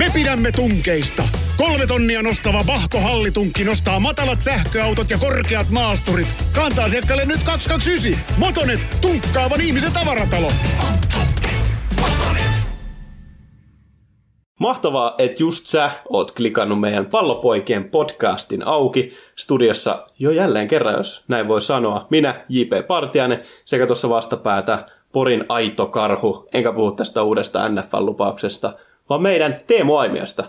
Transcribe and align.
Me 0.00 0.10
pidämme 0.14 0.52
tunkeista. 0.52 1.28
Kolme 1.56 1.86
tonnia 1.86 2.22
nostava 2.22 2.64
Bahko 2.64 3.00
Hallitunkki 3.00 3.64
nostaa 3.64 4.00
matalat 4.00 4.42
sähköautot 4.42 5.10
ja 5.10 5.18
korkeat 5.18 5.70
maasturit. 5.70 6.36
Kantaa 6.54 6.84
asiakkaalle 6.84 7.24
nyt 7.24 7.40
229. 7.44 8.36
Motonet, 8.38 8.86
tunkkaavan 9.00 9.60
ihmisen 9.60 9.92
tavaratalo. 9.92 10.52
Mahtavaa, 14.60 15.14
että 15.18 15.42
just 15.42 15.66
sä 15.66 15.90
oot 16.08 16.30
klikannut 16.30 16.80
meidän 16.80 17.06
Pallopoikien 17.06 17.90
podcastin 17.90 18.66
auki. 18.66 19.12
Studiossa 19.36 20.06
jo 20.18 20.30
jälleen 20.30 20.68
kerran, 20.68 20.94
jos 20.94 21.24
näin 21.28 21.48
voi 21.48 21.62
sanoa. 21.62 22.06
Minä, 22.10 22.44
J.P. 22.48 22.86
Partiainen, 22.86 23.42
sekä 23.64 23.86
tuossa 23.86 24.08
vastapäätä 24.08 24.86
Porin 25.12 25.44
aito 25.48 25.86
karhu. 25.86 26.48
Enkä 26.52 26.72
puhu 26.72 26.92
tästä 26.92 27.22
uudesta 27.22 27.68
NFL-lupauksesta, 27.68 28.72
vaan 29.10 29.22
meidän 29.22 29.60
Teemu 29.66 29.96
Aimiasta. 29.96 30.44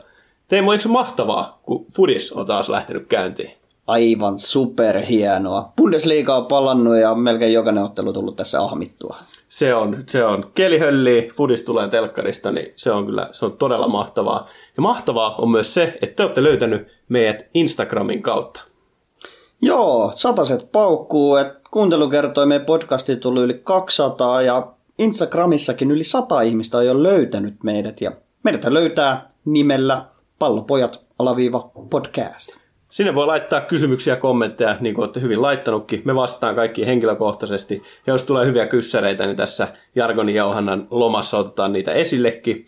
Teemu, 0.47 0.71
eikö 0.71 0.81
se 0.81 0.89
mahtavaa, 0.89 1.59
kun 1.63 1.85
Fudis 1.95 2.31
on 2.31 2.45
taas 2.45 2.69
lähtenyt 2.69 3.07
käyntiin? 3.07 3.51
Aivan 3.87 4.39
superhienoa. 4.39 5.73
Bundesliga 5.77 6.35
on 6.35 6.45
palannut 6.45 6.97
ja 6.97 7.15
melkein 7.15 7.53
jokainen 7.53 7.83
ottelu 7.83 8.13
tullut 8.13 8.35
tässä 8.35 8.63
ahmittua. 8.63 9.17
Se 9.47 9.75
on, 9.75 10.03
se 10.07 10.25
on. 10.25 10.51
Kelihölli, 10.53 11.29
Fudis 11.35 11.61
tulee 11.61 11.87
telkkarista, 11.87 12.51
niin 12.51 12.73
se 12.75 12.91
on 12.91 13.05
kyllä, 13.05 13.29
se 13.31 13.45
on 13.45 13.57
todella 13.57 13.87
mahtavaa. 13.87 14.47
Ja 14.77 14.81
mahtavaa 14.81 15.35
on 15.35 15.51
myös 15.51 15.73
se, 15.73 15.97
että 16.01 16.15
te 16.15 16.23
olette 16.23 16.43
löytänyt 16.43 16.87
meidät 17.09 17.45
Instagramin 17.53 18.21
kautta. 18.21 18.61
Joo, 19.61 20.11
sataset 20.15 20.71
paukkuu, 20.71 21.35
että 21.35 21.59
meidän 22.45 22.65
podcasti 22.65 23.15
tullut 23.15 23.43
yli 23.43 23.61
200 23.63 24.41
ja 24.41 24.67
Instagramissakin 24.97 25.91
yli 25.91 26.03
100 26.03 26.41
ihmistä 26.41 26.77
on 26.77 26.85
jo 26.85 27.03
löytänyt 27.03 27.63
meidät 27.63 28.01
ja 28.01 28.11
meidät 28.43 28.65
löytää 28.65 29.31
nimellä 29.45 30.05
pallopojat 30.39 31.05
alaviiva 31.19 31.71
podcast. 31.89 32.57
Sinne 32.89 33.15
voi 33.15 33.25
laittaa 33.25 33.61
kysymyksiä 33.61 34.13
ja 34.13 34.19
kommentteja, 34.19 34.77
niin 34.79 34.95
kuin 34.95 35.03
olette 35.03 35.21
hyvin 35.21 35.41
laittanutkin. 35.41 36.01
Me 36.05 36.15
vastaan 36.15 36.55
kaikki 36.55 36.87
henkilökohtaisesti. 36.87 37.83
Ja 38.07 38.13
jos 38.13 38.23
tulee 38.23 38.45
hyviä 38.45 38.67
kyssäreitä, 38.67 39.25
niin 39.25 39.37
tässä 39.37 39.67
Jargonin 39.95 40.35
ja 40.35 40.43
Johannan 40.43 40.87
lomassa 40.89 41.37
otetaan 41.37 41.73
niitä 41.73 41.91
esillekin. 41.91 42.65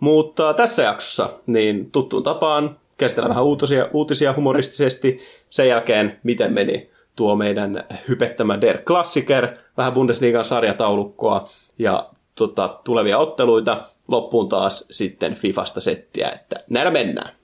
Mutta 0.00 0.54
tässä 0.54 0.82
jaksossa, 0.82 1.30
niin 1.46 1.90
tuttuun 1.90 2.22
tapaan, 2.22 2.78
käsitellään 2.98 3.30
vähän 3.30 3.44
uutisia, 3.44 3.88
uutisia 3.92 4.32
humoristisesti. 4.32 5.18
Sen 5.50 5.68
jälkeen, 5.68 6.16
miten 6.22 6.52
meni 6.52 6.90
tuo 7.16 7.36
meidän 7.36 7.84
hypettämä 8.08 8.60
Der 8.60 8.78
Klassiker, 8.78 9.48
vähän 9.76 9.92
Bundesliigan 9.92 10.44
sarjataulukkoa 10.44 11.48
ja 11.78 12.10
tota, 12.34 12.80
tulevia 12.84 13.18
otteluita. 13.18 13.82
Loppuun 14.08 14.48
taas 14.48 14.86
sitten 14.90 15.34
Fifasta 15.34 15.80
settiä, 15.80 16.28
että 16.28 16.56
näillä 16.70 16.90
mennään. 16.90 17.36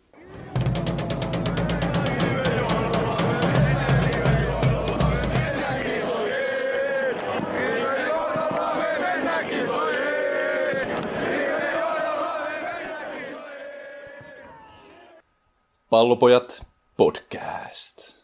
Pallopojat 15.91 16.67
podcast. 16.97 18.17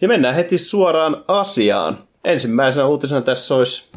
Ja 0.00 0.08
mennään 0.08 0.34
heti 0.34 0.58
suoraan 0.58 1.24
asiaan. 1.28 2.08
Ensimmäisenä 2.24 2.86
uutisena 2.86 3.22
tässä 3.22 3.54
olisi 3.54 3.88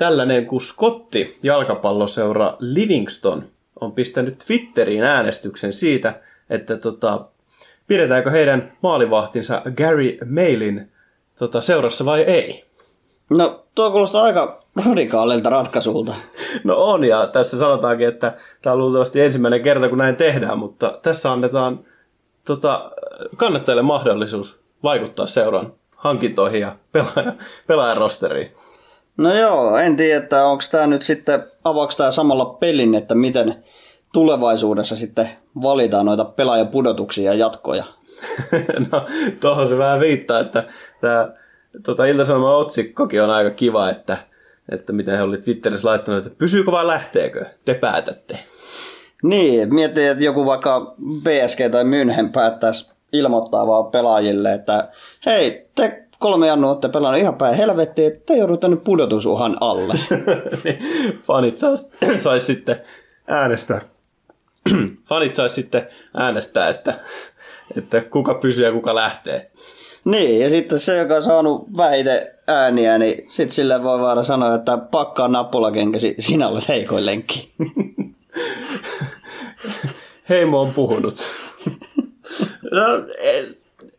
tällainen, 0.00 0.46
kun 0.46 0.60
Skotti 0.60 1.38
jalkapalloseura 1.42 2.56
Livingston 2.60 3.44
on 3.80 3.92
pistänyt 3.92 4.44
Twitteriin 4.46 5.02
äänestyksen 5.02 5.72
siitä, 5.72 6.20
että 6.50 6.76
tota, 6.76 7.24
pidetäänkö 7.86 8.30
heidän 8.30 8.72
maalivahtinsa 8.82 9.62
Gary 9.76 10.18
Mailin 10.30 10.92
tota, 11.38 11.60
seurassa 11.60 12.04
vai 12.04 12.20
ei. 12.20 12.64
No, 13.30 13.64
tuo 13.74 13.90
kuulostaa 13.90 14.22
aika 14.22 14.62
radikaalilta 14.86 15.50
ratkaisulta. 15.50 16.14
No 16.64 16.76
on, 16.76 17.04
ja 17.04 17.26
tässä 17.26 17.58
sanotaankin, 17.58 18.08
että 18.08 18.34
tämä 18.62 18.72
on 18.72 18.78
luultavasti 18.78 19.20
ensimmäinen 19.20 19.62
kerta, 19.62 19.88
kun 19.88 19.98
näin 19.98 20.16
tehdään, 20.16 20.58
mutta 20.58 20.98
tässä 21.02 21.32
annetaan 21.32 21.84
tota, 22.44 22.90
kannattajille 23.36 23.82
mahdollisuus 23.82 24.60
vaikuttaa 24.82 25.26
seuran 25.26 25.72
hankintoihin 25.96 26.60
ja 26.60 26.76
pelaaja, 26.92 27.32
pelaajan 27.66 27.96
rosteriin. 27.96 28.54
No 29.20 29.34
joo, 29.34 29.76
en 29.76 29.96
tiedä, 29.96 30.16
että 30.22 30.46
onko 30.46 30.64
tämä 30.70 30.86
nyt 30.86 31.02
sitten, 31.02 31.44
avaako 31.64 31.92
tämä 31.96 32.10
samalla 32.10 32.44
pelin, 32.44 32.94
että 32.94 33.14
miten 33.14 33.64
tulevaisuudessa 34.12 34.96
sitten 34.96 35.28
valitaan 35.62 36.06
noita 36.06 36.24
pelaajapudotuksia 36.24 37.32
ja 37.32 37.38
jatkoja. 37.38 37.84
no, 38.92 39.06
tuohon 39.40 39.68
se 39.68 39.78
vähän 39.78 40.00
viittaa, 40.00 40.40
että 40.40 40.64
tämä 41.00 41.28
tota, 41.82 42.04
Ilta-Sanoman 42.04 42.56
otsikkokin 42.56 43.22
on 43.22 43.30
aika 43.30 43.50
kiva, 43.50 43.90
että, 43.90 44.18
että 44.72 44.92
miten 44.92 45.16
he 45.16 45.22
olivat 45.22 45.44
Twitterissä 45.44 45.88
laittanut, 45.88 46.26
että 46.26 46.38
pysyykö 46.38 46.70
vai 46.70 46.86
lähteekö, 46.86 47.44
te 47.64 47.74
päätätte. 47.74 48.38
Niin, 49.22 49.74
miettii, 49.74 50.06
että 50.06 50.24
joku 50.24 50.46
vaikka 50.46 50.94
PSG 50.98 51.58
tai 51.70 51.84
München 51.84 52.32
päättäisi 52.32 52.90
ilmoittaa 53.12 53.66
vaan 53.66 53.90
pelaajille, 53.90 54.54
että 54.54 54.88
hei, 55.26 55.66
te 55.74 56.09
kolme 56.20 56.46
jannu 56.46 56.68
olette 56.68 56.88
pelannut 56.88 57.20
ihan 57.20 57.34
päin 57.34 57.54
helvettiin, 57.54 58.06
että 58.06 58.20
te 58.26 58.36
joudutte 58.36 58.68
nyt 58.68 58.84
pudotusuhan 58.84 59.56
alle. 59.60 59.94
Fanit 61.26 61.58
sais, 61.58 61.88
sais 62.22 62.46
sitten 62.46 62.82
äänestää. 63.26 63.80
Fanit 65.08 65.34
sais 65.34 65.54
sitten 65.54 65.88
äänestää, 66.14 66.68
että, 66.68 67.00
että 67.76 68.00
kuka 68.00 68.34
pysyy 68.34 68.64
ja 68.64 68.72
kuka 68.72 68.94
lähtee. 68.94 69.50
Niin, 70.04 70.40
ja 70.40 70.50
sitten 70.50 70.78
se, 70.78 70.96
joka 70.96 71.16
on 71.16 71.22
saanut 71.22 71.76
vähiten 71.76 72.26
ääniä, 72.46 72.98
niin 72.98 73.30
sitten 73.30 73.54
sille 73.54 73.82
voi 73.82 74.00
vaan 74.00 74.24
sanoa, 74.24 74.54
että 74.54 74.76
pakkaa 74.76 75.28
nappulakenkäsi, 75.28 76.14
sinä 76.18 76.48
olet 76.48 76.68
heikoin 76.68 77.06
lenkki. 77.06 77.50
Heimo 80.28 80.60
on 80.60 80.74
puhunut. 80.74 81.14
No, 82.72 82.86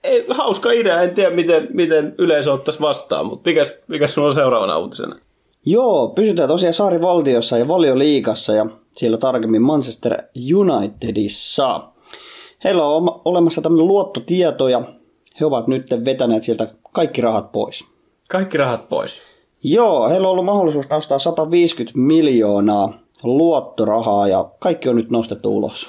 ei, 0.04 0.26
hauska 0.30 0.72
idea, 0.72 1.02
en 1.02 1.16
tiedä 1.16 1.36
miten, 1.36 1.68
miten 1.74 2.16
yleisö 2.18 2.54
ottaisi 2.54 2.82
vastaan, 2.82 3.26
mutta 3.26 3.50
mikäs, 3.50 3.80
mikäs 3.88 4.14
sulla 4.14 4.28
on 4.28 4.34
seuraavana 4.34 4.78
uutisena? 4.78 5.16
Joo, 5.66 6.08
pysytään 6.08 6.50
tosiaan 6.50 6.74
saarivaltiossa 6.74 7.58
ja 7.58 7.68
valioliikassa 7.68 8.54
ja 8.54 8.66
siellä 8.96 9.18
tarkemmin 9.18 9.62
Manchester 9.62 10.18
Unitedissa. 10.56 11.84
Heillä 12.64 12.86
on 12.86 13.22
olemassa 13.26 13.62
tämmöinen 13.62 13.88
luottotieto 13.88 14.68
ja 14.68 14.82
he 15.40 15.46
ovat 15.46 15.68
nyt 15.68 15.90
vetäneet 16.06 16.44
sieltä 16.44 16.68
kaikki 16.92 17.22
rahat 17.22 17.52
pois. 17.52 17.86
Kaikki 18.30 18.58
rahat 18.58 18.90
pois? 18.90 19.22
Joo, 19.64 20.10
heillä 20.10 20.28
on 20.28 20.32
ollut 20.32 20.46
mahdollisuus 20.46 20.90
nostaa 20.90 21.20
150 21.20 22.00
miljoonaa 22.00 22.94
luottorahaa 23.24 24.28
ja 24.28 24.50
kaikki 24.60 24.90
on 24.90 24.96
nyt 24.96 25.12
nostettu 25.12 25.58
ulos. 25.58 25.88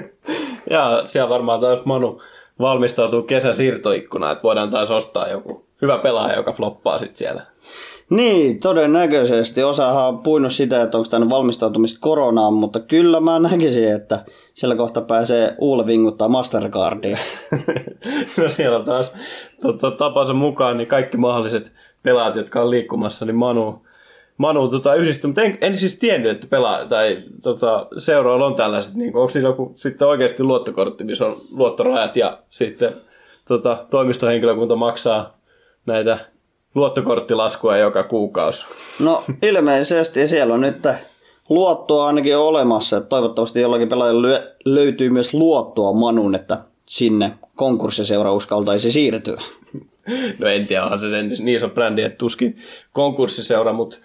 ja 0.70 1.02
siellä 1.04 1.28
varmaan 1.28 1.60
taas 1.60 1.84
Manu 1.84 2.20
valmistautuu 2.62 3.22
kesäsiirtoikkuna, 3.22 4.30
että 4.30 4.42
voidaan 4.42 4.70
taas 4.70 4.90
ostaa 4.90 5.28
joku 5.28 5.66
hyvä 5.82 5.98
pelaaja, 5.98 6.36
joka 6.36 6.52
floppaa 6.52 6.98
sitten 6.98 7.16
siellä. 7.16 7.42
Niin, 8.10 8.60
todennäköisesti. 8.60 9.62
Osahan 9.62 10.08
on 10.08 10.18
puinut 10.18 10.52
sitä, 10.52 10.82
että 10.82 10.98
onko 10.98 11.10
tämä 11.10 11.28
valmistautumista 11.28 12.00
koronaan, 12.00 12.54
mutta 12.54 12.80
kyllä 12.80 13.20
mä 13.20 13.38
näkisin, 13.38 13.92
että 13.92 14.24
siellä 14.54 14.76
kohta 14.76 15.00
pääsee 15.00 15.54
Uule 15.58 15.86
vinguttaa 15.86 16.28
Mastercardia. 16.28 17.18
no 18.38 18.48
siellä 18.48 18.80
taas 18.80 19.12
tapansa 19.98 20.34
mukaan 20.34 20.76
niin 20.76 20.88
kaikki 20.88 21.16
mahdolliset 21.16 21.72
pelaat, 22.02 22.36
jotka 22.36 22.62
on 22.62 22.70
liikkumassa, 22.70 23.24
niin 23.24 23.36
Manu, 23.36 23.82
Manu 24.42 24.68
tota, 24.68 24.94
yhdistyi, 24.94 25.28
mutta 25.28 25.42
en, 25.42 25.58
en, 25.60 25.76
siis 25.76 25.98
tiennyt, 25.98 26.30
että 26.30 26.46
pelaa, 26.46 26.86
tai 26.86 27.22
tota, 27.42 27.86
seuroilla 27.98 28.46
on 28.46 28.54
tällaiset, 28.54 28.94
niin 28.94 29.16
onko 29.16 29.28
siinä 29.28 29.48
joku 29.48 29.72
sitten 29.76 30.08
oikeasti 30.08 30.42
luottokortti, 30.42 31.04
missä 31.04 31.26
on 31.26 31.40
luottorajat 31.50 32.16
ja 32.16 32.38
sitten 32.50 32.92
tota, 33.48 33.86
toimistohenkilökunta 33.90 34.76
maksaa 34.76 35.38
näitä 35.86 36.18
luottokorttilaskua 36.74 37.76
joka 37.76 38.02
kuukausi. 38.02 38.64
No 39.00 39.24
ilmeisesti 39.42 40.28
siellä 40.28 40.54
on 40.54 40.60
nyt 40.60 40.86
luottoa 41.48 42.06
ainakin 42.06 42.36
olemassa, 42.36 42.96
että 42.96 43.08
toivottavasti 43.08 43.60
jollakin 43.60 43.88
pelaajalla 43.88 44.28
löytyy 44.64 45.10
myös 45.10 45.34
luottoa 45.34 45.92
Manun, 45.92 46.34
että 46.34 46.58
sinne 46.86 47.32
konkurssiseura 47.56 48.32
uskaltaisi 48.32 48.92
siirtyä. 48.92 49.42
No 50.38 50.46
en 50.46 50.66
tiedä, 50.66 50.82
onhan 50.82 50.98
se 50.98 51.10
sen 51.10 51.28
niin 51.28 51.56
iso 51.56 51.68
brändi, 51.68 52.02
että 52.02 52.18
tuskin 52.18 52.56
konkurssiseura, 52.92 53.72
mutta 53.72 53.98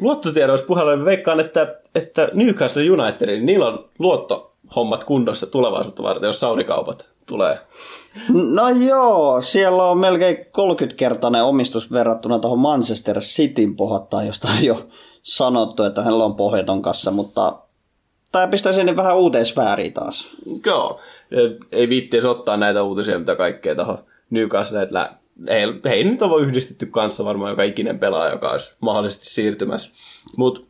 luottotiedoissa 0.00 0.66
puheella 0.66 1.04
veikkaan, 1.04 1.40
että, 1.40 1.74
että 1.94 2.28
Newcastle 2.32 2.90
United, 2.90 3.28
niin 3.28 3.46
niillä 3.46 3.66
on 3.66 3.88
luottohommat 3.98 5.04
kunnossa 5.04 5.46
tulevaisuutta 5.46 6.02
varten, 6.02 6.28
jos 6.28 6.40
saudikaupat 6.40 7.08
tulee. 7.26 7.58
No 8.32 8.68
joo, 8.68 9.40
siellä 9.40 9.84
on 9.84 9.98
melkein 9.98 10.36
30-kertainen 10.36 11.44
omistus 11.44 11.92
verrattuna 11.92 12.38
tuohon 12.38 12.58
Manchester 12.58 13.20
Cityn 13.20 13.76
pohottaan, 13.76 14.26
josta 14.26 14.48
on 14.48 14.64
jo 14.64 14.86
sanottu, 15.22 15.82
että 15.82 16.02
hänellä 16.02 16.24
on 16.24 16.36
pohjaton 16.36 16.82
kassa, 16.82 17.10
mutta 17.10 17.58
Tämä 18.34 18.46
pistää 18.48 18.72
sinne 18.72 18.96
vähän 18.96 19.16
uuteen 19.16 19.46
sfääriin 19.46 19.92
taas. 19.92 20.30
Joo, 20.66 21.00
ei 21.72 21.88
viittiisi 21.88 22.26
ottaa 22.26 22.56
näitä 22.56 22.82
uutisia, 22.82 23.18
mitä 23.18 23.36
kaikkea 23.36 23.74
tuohon 23.74 23.98
Newcastle, 24.30 24.82
että 25.46 25.90
ei, 25.90 26.04
nyt 26.04 26.22
ole 26.22 26.42
yhdistetty 26.42 26.86
kanssa 26.86 27.24
varmaan 27.24 27.50
joka 27.50 27.62
ikinen 27.62 27.98
pelaaja, 27.98 28.32
joka 28.32 28.50
olisi 28.50 28.72
mahdollisesti 28.80 29.26
siirtymässä. 29.26 29.90
Mutta 30.36 30.60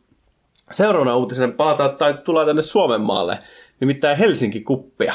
seuraavana 0.71 1.17
uutisena 1.17 1.53
palataan 1.57 1.97
tai 1.97 2.13
tulee 2.23 2.45
tänne 2.45 2.61
Suomen 2.61 3.01
maalle, 3.01 3.39
nimittäin 3.79 4.17
Helsinki-kuppia. 4.17 5.13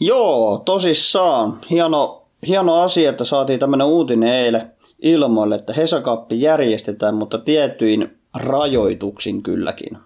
Joo, 0.00 0.62
tosissaan. 0.64 1.58
Hieno, 1.70 2.26
hieno 2.46 2.82
asia, 2.82 3.10
että 3.10 3.24
saatiin 3.24 3.60
tämmöinen 3.60 3.86
uutinen 3.86 4.28
eilen 4.28 4.72
ilmoille, 5.02 5.54
että 5.54 5.72
Hesakappi 5.72 6.40
järjestetään, 6.40 7.14
mutta 7.14 7.38
tietyin 7.38 8.18
rajoituksin 8.34 9.42
kylläkin. 9.42 9.98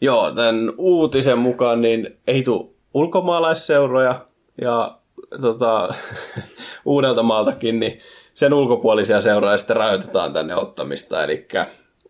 Joo, 0.00 0.34
tämän 0.34 0.72
uutisen 0.78 1.38
mukaan 1.38 1.82
niin 1.82 2.18
ei 2.26 2.42
tule 2.42 2.66
ulkomaalaisseuroja 2.94 4.26
ja 4.60 4.98
tota, 5.40 5.94
uudelta 6.84 7.22
maaltakin, 7.22 7.80
niin 7.80 7.98
sen 8.34 8.54
ulkopuolisia 8.54 9.20
seuroja 9.20 9.56
sitten 9.56 9.76
rajoitetaan 9.76 10.32
tänne 10.32 10.56
ottamista. 10.56 11.24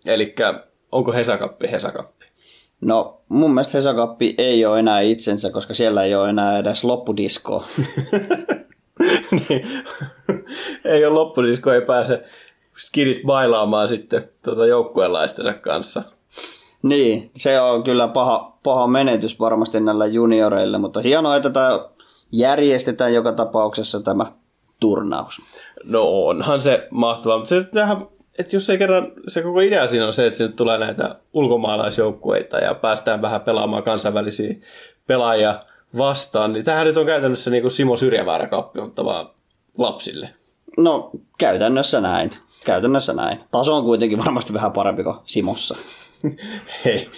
Eli 0.07 0.35
onko 0.93 1.13
Hesakappi 1.13 1.71
Hesakappi? 1.71 2.27
No 2.81 3.21
mun 3.29 3.55
mielestä 3.55 3.79
Hesakappi 3.79 4.35
ei 4.39 4.65
ole 4.65 4.79
enää 4.79 5.01
itsensä, 5.01 5.51
koska 5.51 5.75
siellä 5.75 6.05
ei 6.05 6.15
ole 6.15 6.29
enää 6.29 6.59
edes 6.59 6.85
loppudiskoa. 6.85 7.67
niin. 9.49 9.69
ei 10.85 11.05
ole 11.05 11.15
loppudisko, 11.15 11.73
ei 11.73 11.81
pääse 11.81 12.25
skidit 12.77 13.23
bailaamaan 13.27 13.89
sitten 13.89 14.29
tuota 14.45 14.67
joukkueenlaistensa 14.67 15.53
kanssa. 15.53 16.03
Niin, 16.83 17.31
se 17.37 17.61
on 17.61 17.83
kyllä 17.83 18.09
paha, 18.09 18.59
paha 18.63 18.87
menetys 18.87 19.41
varmasti 19.41 19.81
näillä 19.81 20.07
junioreille, 20.07 20.79
mutta 20.79 21.01
hienoa, 21.01 21.37
että 21.37 21.51
tämä 21.51 21.89
järjestetään 22.33 23.15
joka 23.15 23.33
tapauksessa 23.33 24.01
tämä 24.01 24.33
turnaus. 24.81 25.41
No 25.85 26.03
onhan 26.03 26.61
se 26.61 26.89
mahtavaa, 26.91 27.39
mutta 27.39 27.49
se 27.49 27.65
tähän, 27.65 27.97
että 28.39 28.57
jos 28.57 28.71
ei 28.71 28.79
kerran, 28.79 29.13
se 29.29 29.43
koko 29.43 29.61
idea 29.61 29.87
siinä 29.87 30.07
on 30.07 30.13
se, 30.13 30.27
että 30.27 30.37
sinne 30.37 30.53
tulee 30.53 30.79
näitä 30.79 31.17
ulkomaalaisjoukkueita 31.33 32.59
ja 32.59 32.75
päästään 32.75 33.23
vähän 33.23 33.41
pelaamaan 33.41 33.83
kansainvälisiä 33.83 34.55
pelaajia 35.07 35.65
vastaan, 35.99 36.53
niin 36.53 36.65
tämähän 36.65 36.87
nyt 36.87 36.97
on 36.97 37.07
käytännössä 37.07 37.51
niin 37.51 37.63
kuin 37.63 37.73
Simo 37.73 37.97
Syrjäväärä 37.97 38.47
kappi, 38.47 38.81
mutta 38.81 39.05
vaan 39.05 39.31
lapsille. 39.79 40.31
No 40.79 41.11
käytännössä 41.39 42.01
näin. 42.01 42.31
Käytännössä 42.65 43.13
näin. 43.13 43.41
Taso 43.51 43.77
on 43.77 43.85
kuitenkin 43.85 44.19
varmasti 44.19 44.53
vähän 44.53 44.73
parempi 44.73 45.05
kuin 45.05 45.17
Simossa. 45.25 45.77
Hei, 46.85 47.11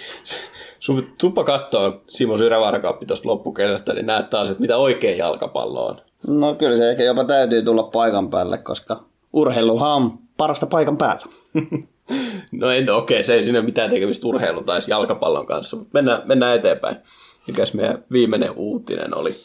sun 0.89 1.07
tuppa 1.19 1.45
katsoa 1.45 2.01
Simo 2.09 2.37
Syrävarkaappi 2.37 3.07
tuosta 3.07 3.29
loppukesästä, 3.29 3.95
niin 3.95 4.07
näet 4.07 4.31
taas, 4.31 4.51
että 4.51 4.61
mitä 4.61 4.77
oikein 4.77 5.19
jalkapallo 5.19 5.87
on. 5.87 6.01
No 6.27 6.55
kyllä 6.55 6.77
se 6.77 6.91
ehkä 6.91 7.03
jopa 7.03 7.25
täytyy 7.25 7.63
tulla 7.63 7.83
paikan 7.83 8.31
päälle, 8.31 8.59
koska 8.59 9.05
urheiluhan 9.33 9.91
on 9.91 10.19
parasta 10.37 10.67
paikan 10.67 10.97
päällä. 10.97 11.23
no 12.61 12.71
en, 12.71 12.91
okei, 12.91 13.17
okay, 13.17 13.25
se 13.25 13.35
ei 13.35 13.45
siinä 13.45 13.63
mitään 13.63 13.91
tekemistä 13.91 14.27
urheilun 14.27 14.65
tai 14.65 14.81
jalkapallon 14.89 15.47
kanssa, 15.47 15.77
mutta 15.77 15.91
mennään, 15.93 16.23
mennään 16.25 16.57
eteenpäin. 16.57 16.97
Mikäs 17.47 17.75
meidän 17.75 18.05
viimeinen 18.13 18.51
uutinen 18.57 19.17
oli? 19.17 19.37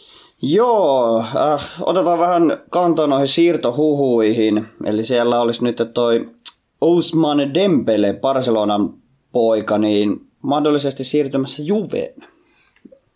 Joo, 0.42 1.20
äh, 1.20 1.72
otetaan 1.86 2.20
vähän 2.20 2.58
kantaa 2.70 3.08
noihin 3.08 3.28
siirtohuhuihin. 3.28 4.66
Eli 4.86 5.06
siellä 5.06 5.42
olisi 5.42 5.64
nyt 5.64 5.82
toi 5.94 6.30
Ousmane 6.82 7.54
Dembele, 7.54 8.14
Barcelonan 8.14 8.94
poika, 9.32 9.78
niin 9.78 10.33
mahdollisesti 10.44 11.04
siirtymässä 11.04 11.64
Juveen. 11.64 12.14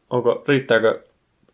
Onko, 0.10 0.44
riittääkö 0.48 1.04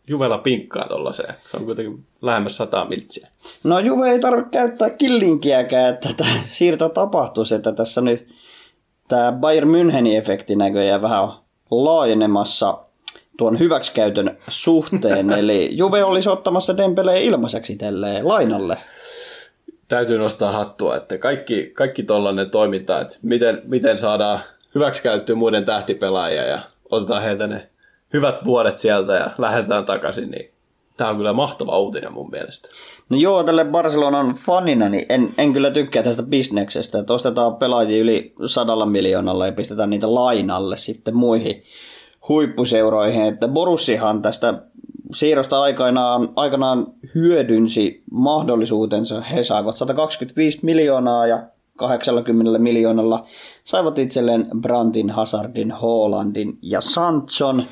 Juvella 0.08 0.38
pinkkaa 0.38 0.88
tuollaiseen? 0.88 1.36
Se 1.52 1.58
on 1.58 1.66
kuitenkin 1.66 2.06
lähemmäs 2.22 2.58
sataa 2.58 2.90
miltsiä. 2.90 3.28
No 3.64 3.80
Juve 3.80 4.12
ei 4.12 4.20
tarvitse 4.20 4.50
käyttää 4.50 4.90
killinkiäkään, 4.90 5.94
että 5.94 6.10
tämä 6.18 6.30
siirto 6.46 6.90
tapahtuisi, 6.90 7.56
että 7.56 7.72
tässä 7.72 8.02
nyt 8.02 8.28
tämä 9.08 9.31
Bayern 9.31 9.70
Münchenin 9.70 10.18
efekti 10.18 10.56
näköjään 10.56 11.02
vähän 11.02 11.28
laajenemassa 11.72 12.78
tuon 13.38 13.60
hyväksikäytön 13.60 14.38
suhteen. 14.50 15.31
Eli 15.40 15.70
Juve 15.78 16.04
olisi 16.04 16.30
ottamassa 16.30 16.78
Dembeleen 16.78 17.24
ilmaiseksi 17.24 17.75
tälleen 17.75 18.28
lainalle. 18.28 18.78
Täytyy 19.88 20.18
nostaa 20.18 20.52
hattua, 20.52 20.96
että 20.96 21.18
kaikki, 21.18 21.72
kaikki 21.74 22.04
tollainen 22.04 22.50
toiminta, 22.50 23.02
että 23.02 23.18
miten, 23.22 23.62
miten 23.64 23.98
saadaan 23.98 24.40
hyväksikäyttöä 24.75 25.36
muiden 25.36 25.66
tähtipelaajia 25.66 26.44
ja 26.44 26.60
otetaan 26.92 27.24
heiltä 27.24 27.48
ne 27.48 27.70
hyvät 28.14 28.46
vuodet 28.46 28.78
sieltä 28.78 29.14
ja 29.14 29.31
lähdetään 29.38 29.86
takaisin, 29.86 30.31
niin 30.31 30.52
tämä 30.98 31.10
on 31.10 31.18
kyllä 31.18 31.34
mahtava 31.34 31.80
uutinen 31.80 32.14
mun 32.14 32.30
mielestä. 32.30 32.70
No 33.10 33.18
joo, 33.18 33.44
tälle 33.44 33.66
Barcelonan 33.66 34.36
fanina, 34.36 34.90
niin 34.90 35.06
en, 35.10 35.30
en 35.38 35.54
kyllä 35.54 35.72
tykkää 35.72 36.04
tästä 36.04 36.24
bisneksestä, 36.24 37.00
että 37.00 37.14
ostetaan 37.14 37.56
pelaajia 37.56 38.02
yli 38.02 38.34
sadalla 38.46 38.86
miljoonalla 38.86 39.46
ja 39.46 39.52
pistetään 39.52 39.90
niitä 39.90 40.16
lainalle 40.16 40.78
sitten 40.78 41.16
muihin 41.16 41.64
huippuseuroihin. 42.30 43.25
Että 43.25 43.48
Borussihan 43.48 44.22
tästä 44.22 44.54
siirrosta 45.14 45.62
aikanaan, 45.62 46.30
aikanaan 46.36 46.88
hyödynsi 47.16 48.04
mahdollisuutensa. 48.12 49.22
He 49.22 49.44
saivat 49.44 49.78
125 49.78 50.60
miljoonaa 50.62 51.28
ja 51.28 51.44
80 51.78 52.60
miljoonalla 52.60 53.25
saivat 53.64 54.00
itselleen 54.00 54.48
Brandin, 54.62 55.10
Hazardin, 55.10 55.72
Hollandin 55.72 56.58
ja 56.62 56.81
Sanchon. 56.81 57.64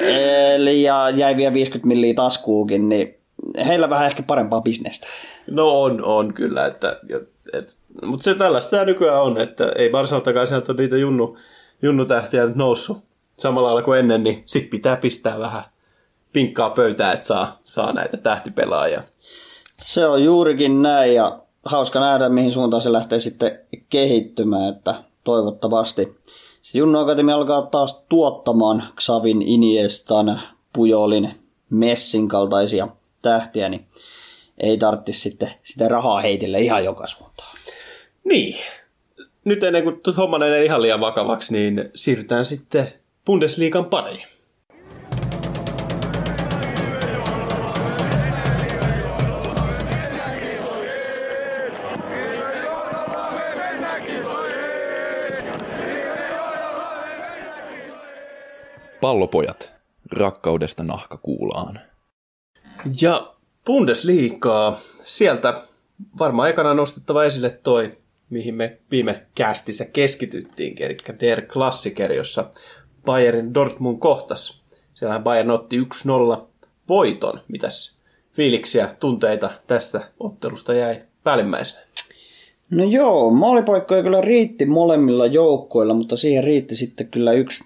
Eli 0.54 0.82
ja 0.82 1.10
jäi 1.10 1.36
vielä 1.36 1.54
50 1.54 1.88
milliä 1.88 2.14
taskuukin, 2.14 2.88
niin 2.88 3.18
heillä 3.66 3.90
vähän 3.90 4.06
ehkä 4.06 4.22
parempaa 4.22 4.60
bisnestä. 4.60 5.06
No 5.50 5.80
on, 5.80 6.04
on 6.04 6.34
kyllä, 6.34 6.66
että, 6.66 7.00
et, 7.52 7.76
mutta 8.04 8.24
se 8.24 8.34
tällaista 8.34 8.70
tämä 8.70 8.84
nykyään 8.84 9.22
on, 9.22 9.38
että 9.38 9.72
ei 9.76 9.90
Barsaltakaan 9.90 10.46
sieltä 10.46 10.72
niitä 10.72 10.96
junnu, 10.96 11.36
junnutähtiä 11.82 12.46
nyt 12.46 12.56
noussut 12.56 12.98
samalla 13.38 13.68
lailla 13.68 13.82
kuin 13.82 13.98
ennen, 13.98 14.24
niin 14.24 14.42
sit 14.46 14.70
pitää 14.70 14.96
pistää 14.96 15.38
vähän 15.38 15.64
pinkkaa 16.32 16.70
pöytää, 16.70 17.12
että 17.12 17.26
saa, 17.26 17.60
saa 17.64 17.92
näitä 17.92 18.16
tähtipelaajia. 18.16 19.02
Se 19.76 20.06
on 20.06 20.24
juurikin 20.24 20.82
näin 20.82 21.14
ja 21.14 21.40
hauska 21.70 22.00
nähdä, 22.00 22.28
mihin 22.28 22.52
suuntaan 22.52 22.82
se 22.82 22.92
lähtee 22.92 23.20
sitten 23.20 23.60
kehittymään, 23.90 24.74
että 24.74 24.94
toivottavasti. 25.24 26.18
Se 26.62 26.78
Junnu 26.78 26.98
Akatemia 26.98 27.34
alkaa 27.34 27.62
taas 27.62 28.04
tuottamaan 28.08 28.84
Xavin, 29.00 29.42
Iniestan, 29.42 30.40
Pujolin, 30.72 31.30
Messin 31.70 32.28
kaltaisia 32.28 32.88
tähtiä, 33.22 33.68
niin 33.68 33.86
ei 34.58 34.78
tarvitsisi 34.78 35.20
sitten 35.20 35.50
sitä 35.62 35.88
rahaa 35.88 36.20
heitille 36.20 36.60
ihan 36.60 36.84
joka 36.84 37.06
suuntaan. 37.06 37.56
Niin. 38.24 38.56
Nyt 39.44 39.64
ennen 39.64 39.82
kuin 39.82 40.00
homma 40.16 40.38
menee 40.38 40.64
ihan 40.64 40.82
liian 40.82 41.00
vakavaksi, 41.00 41.52
niin 41.52 41.90
siirrytään 41.94 42.44
sitten 42.44 42.92
Bundesliigan 43.24 43.84
pariin. 43.84 44.37
Pallopojat, 59.00 59.72
rakkaudesta 60.12 60.84
nahkakuulaan. 60.84 61.80
Ja 63.00 63.34
Bundesliigaa, 63.66 64.80
sieltä 65.02 65.62
varmaan 66.18 66.50
ekana 66.50 66.74
nostettava 66.74 67.24
esille 67.24 67.50
toi, 67.50 67.92
mihin 68.30 68.54
me 68.54 68.78
viime 68.90 69.26
kästissä 69.34 69.84
keskityttiin, 69.84 70.82
eli 70.82 70.96
Der 71.20 71.46
Klassiker, 71.46 72.12
jossa 72.12 72.50
Bayern 73.04 73.54
Dortmund 73.54 73.98
kohtas. 73.98 74.62
Siellähän 74.94 75.22
Bayern 75.22 75.50
otti 75.50 75.80
1-0 75.80 75.84
voiton. 76.88 77.40
Mitäs 77.48 77.98
fiiliksiä, 78.32 78.94
tunteita 79.00 79.50
tästä 79.66 80.00
ottelusta 80.20 80.74
jäi 80.74 81.02
päällimmäisenä? 81.24 81.82
No 82.70 82.84
joo, 82.84 83.30
maalipaikkoja 83.30 84.02
kyllä 84.02 84.20
riitti 84.20 84.66
molemmilla 84.66 85.26
joukkoilla, 85.26 85.94
mutta 85.94 86.16
siihen 86.16 86.44
riitti 86.44 86.76
sitten 86.76 87.08
kyllä 87.08 87.32
yksi 87.32 87.64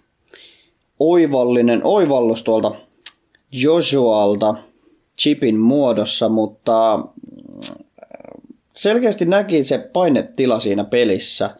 oivallinen 1.02 1.80
oivallus 1.84 2.42
tuolta 2.42 2.74
Joshualta 3.52 4.54
chipin 5.18 5.58
muodossa, 5.58 6.28
mutta 6.28 6.96
mm, 6.96 7.84
selkeästi 8.72 9.24
näki 9.24 9.64
se 9.64 9.78
painetila 9.92 10.60
siinä 10.60 10.84
pelissä. 10.84 11.50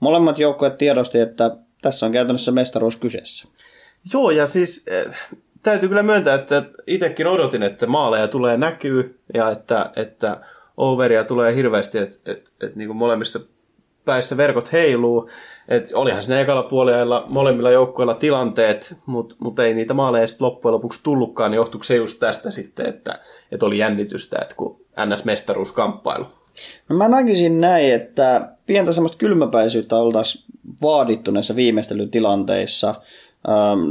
Molemmat 0.00 0.38
joukkueet 0.38 0.78
tiedosti, 0.78 1.20
että 1.20 1.56
tässä 1.82 2.06
on 2.06 2.12
käytännössä 2.12 2.52
mestaruus 2.52 2.96
kyseessä. 2.96 3.48
Joo, 4.12 4.30
ja 4.30 4.46
siis 4.46 4.86
äh, 5.08 5.16
täytyy 5.62 5.88
kyllä 5.88 6.02
myöntää, 6.02 6.34
että 6.34 6.62
itsekin 6.86 7.26
odotin, 7.26 7.62
että 7.62 7.86
maaleja 7.86 8.28
tulee 8.28 8.56
näkyy 8.56 9.20
ja 9.34 9.50
että, 9.50 9.90
että 9.96 10.40
overia 10.76 11.24
tulee 11.24 11.54
hirveästi, 11.54 11.98
että, 11.98 12.32
että, 12.32 12.50
että 12.60 12.78
niin 12.78 12.88
kuin 12.88 12.96
molemmissa 12.96 13.40
päissä, 14.10 14.36
verkot 14.36 14.72
heiluu. 14.72 15.30
Et 15.68 15.92
olihan 15.94 16.22
siinä 16.22 16.40
ekalla 16.40 16.62
puolella 16.62 17.24
molemmilla 17.28 17.70
joukkueilla 17.70 18.14
tilanteet, 18.14 18.96
mutta 19.06 19.34
mut 19.38 19.58
ei 19.58 19.74
niitä 19.74 19.94
maaleja 19.94 20.26
sitten 20.26 20.46
loppujen 20.46 20.72
lopuksi 20.72 21.00
tullutkaan, 21.02 21.50
niin 21.50 21.56
johtuiko 21.56 21.84
se 21.84 21.96
just 21.96 22.20
tästä 22.20 22.50
sitten, 22.50 22.86
että, 22.86 23.18
että 23.52 23.66
oli 23.66 23.78
jännitystä, 23.78 24.38
että 24.42 24.54
kun 24.54 24.80
NS-mestaruuskamppailu. 25.06 26.24
No 26.88 26.96
mä 26.96 27.08
näkisin 27.08 27.60
näin, 27.60 27.94
että 27.94 28.48
pientä 28.66 28.92
semmoista 28.92 29.18
kylmäpäisyyttä 29.18 29.96
oltaisiin 29.96 30.44
vaadittu 30.82 31.30
näissä 31.30 31.56
viimeistelytilanteissa. 31.56 32.94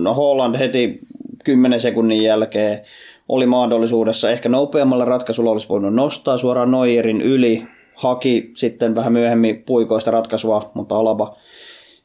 No 0.01 0.13
Holland 0.13 0.57
heti 0.57 0.99
10 1.43 1.79
sekunnin 1.79 2.23
jälkeen 2.23 2.81
oli 3.29 3.45
mahdollisuudessa, 3.45 4.31
ehkä 4.31 4.49
nopeammalla 4.49 5.05
ratkaisulla 5.05 5.51
olisi 5.51 5.69
voinut 5.69 5.93
nostaa 5.93 6.37
suoraan 6.37 6.71
Noijerin 6.71 7.21
yli, 7.21 7.67
haki 7.99 8.51
sitten 8.55 8.95
vähän 8.95 9.13
myöhemmin 9.13 9.63
puikoista 9.63 10.11
ratkaisua, 10.11 10.71
mutta 10.73 10.95
Alaba 10.95 11.37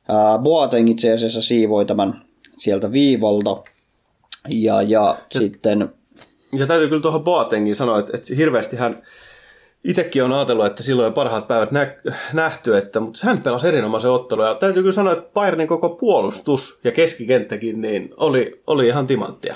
ää, 0.09 0.39
Boateng 0.39 0.91
itse 0.91 1.13
asiassa 1.13 1.43
siivoi 1.43 1.87
tämän 1.87 2.25
sieltä 2.57 2.93
viivalta. 2.93 3.57
Ja, 4.55 4.83
ja, 4.83 4.89
ja 5.35 5.39
sitten... 5.41 5.89
Ja 6.59 6.67
täytyy 6.67 6.89
kyllä 6.89 7.03
tuohon 7.03 7.25
Boatengin 7.25 7.75
sanoa, 7.75 7.99
että, 7.99 8.17
että 8.17 8.35
hirveästi 8.35 8.77
hän 8.77 9.03
itsekin 9.85 10.25
on 10.25 10.33
ajatellut, 10.33 10.67
että 10.67 10.83
silloin 10.83 11.13
parhaat 11.13 11.49
päivät 11.49 11.71
nä- 11.71 11.97
nähty, 12.33 12.77
että, 12.77 13.01
mutta 13.01 13.21
hän 13.23 13.43
pelasi 13.43 13.69
erinomaisen 13.69 14.11
ottelun. 14.11 14.45
Ja 14.45 14.55
täytyy 14.55 14.83
kyllä 14.83 14.95
sanoa, 14.95 15.13
että 15.13 15.31
Bayernin 15.35 15.69
koko 15.69 15.89
puolustus 15.89 16.81
ja 16.85 16.93
keskikenttäkin 16.93 17.81
niin 17.81 18.15
oli, 18.17 18.63
oli 18.67 18.87
ihan 18.87 19.07
timanttia. 19.07 19.55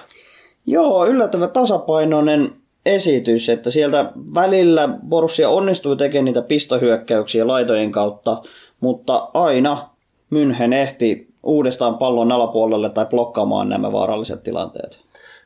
Joo, 0.66 1.06
yllättävän 1.06 1.50
tasapainoinen 1.50 2.52
esitys, 2.88 3.48
että 3.48 3.70
sieltä 3.70 4.12
välillä 4.34 4.88
Borussia 5.08 5.48
onnistui 5.48 5.96
tekemään 5.96 6.24
niitä 6.24 6.42
pistohyökkäyksiä 6.42 7.46
laitojen 7.46 7.92
kautta, 7.92 8.42
mutta 8.80 9.30
aina 9.34 9.88
München 10.34 10.72
ehti 10.72 11.28
uudestaan 11.42 11.98
pallon 11.98 12.32
alapuolelle 12.32 12.90
tai 12.90 13.06
blokkaamaan 13.06 13.68
nämä 13.68 13.92
vaaralliset 13.92 14.42
tilanteet. 14.42 15.00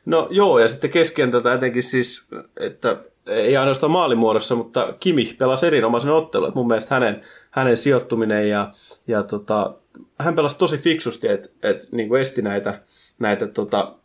No 0.05 0.27
joo, 0.31 0.59
ja 0.59 0.67
sitten 0.67 0.89
keskentältä 0.89 1.53
etenkin 1.53 1.83
siis, 1.83 2.25
että 2.59 2.97
ei 3.27 3.57
ainoastaan 3.57 3.91
maalimuodossa, 3.91 4.55
mutta 4.55 4.93
Kimi 4.99 5.35
pelasi 5.37 5.65
erinomaisen 5.65 6.11
ottelun. 6.11 6.47
Että 6.47 6.59
mun 6.59 6.67
mielestä 6.67 6.95
hänen, 6.95 7.21
hänen 7.51 7.77
sijoittuminen 7.77 8.49
ja, 8.49 8.71
ja 9.07 9.23
tota, 9.23 9.73
hän 10.19 10.35
pelasi 10.35 10.57
tosi 10.57 10.77
fiksusti, 10.77 11.27
että 11.27 11.49
et, 11.63 11.87
niin 11.91 12.15
esti 12.15 12.41
näitä, 12.41 12.81
näitä 13.19 13.47
tota, 13.47 13.95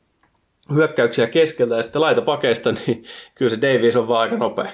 hyökkäyksiä 0.74 1.26
keskeltä 1.26 1.76
ja 1.76 1.82
sitten 1.82 2.02
laita 2.02 2.22
pakeista, 2.22 2.72
niin 2.86 3.04
kyllä 3.34 3.50
se 3.50 3.60
Davies 3.60 3.96
on 3.96 4.08
vaan 4.08 4.20
aika 4.20 4.36
nopea. 4.36 4.68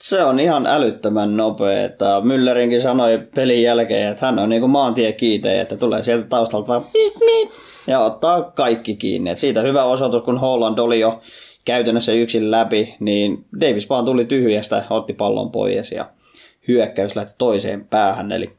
Se 0.00 0.24
on 0.24 0.40
ihan 0.40 0.66
älyttömän 0.66 1.36
nopea. 1.36 1.84
Että 1.84 2.04
Müllerinkin 2.04 2.82
sanoi 2.82 3.18
pelin 3.34 3.62
jälkeen, 3.62 4.08
että 4.08 4.26
hän 4.26 4.38
on 4.38 4.48
niin 4.48 4.60
kuin 4.60 4.70
maantiekiitejä, 4.70 5.62
että 5.62 5.76
tulee 5.76 6.02
sieltä 6.02 6.26
taustalta 6.26 6.68
vaan 6.68 6.82
mit, 6.94 7.12
mit, 7.24 7.50
ja 7.86 8.00
ottaa 8.00 8.42
kaikki 8.42 8.96
kiinni. 8.96 9.30
Et 9.30 9.38
siitä 9.38 9.62
hyvä 9.62 9.84
osoitus, 9.84 10.22
kun 10.22 10.38
Holland 10.38 10.78
oli 10.78 11.00
jo 11.00 11.20
käytännössä 11.64 12.12
yksin 12.12 12.50
läpi, 12.50 12.94
niin 13.00 13.44
Davis 13.60 13.88
vaan 13.88 14.04
tuli 14.04 14.24
tyhjästä, 14.24 14.84
otti 14.90 15.12
pallon 15.12 15.50
pois 15.50 15.92
ja 15.92 16.10
hyökkäys 16.68 17.16
lähti 17.16 17.34
toiseen 17.38 17.84
päähän. 17.84 18.32
Eli 18.32 18.52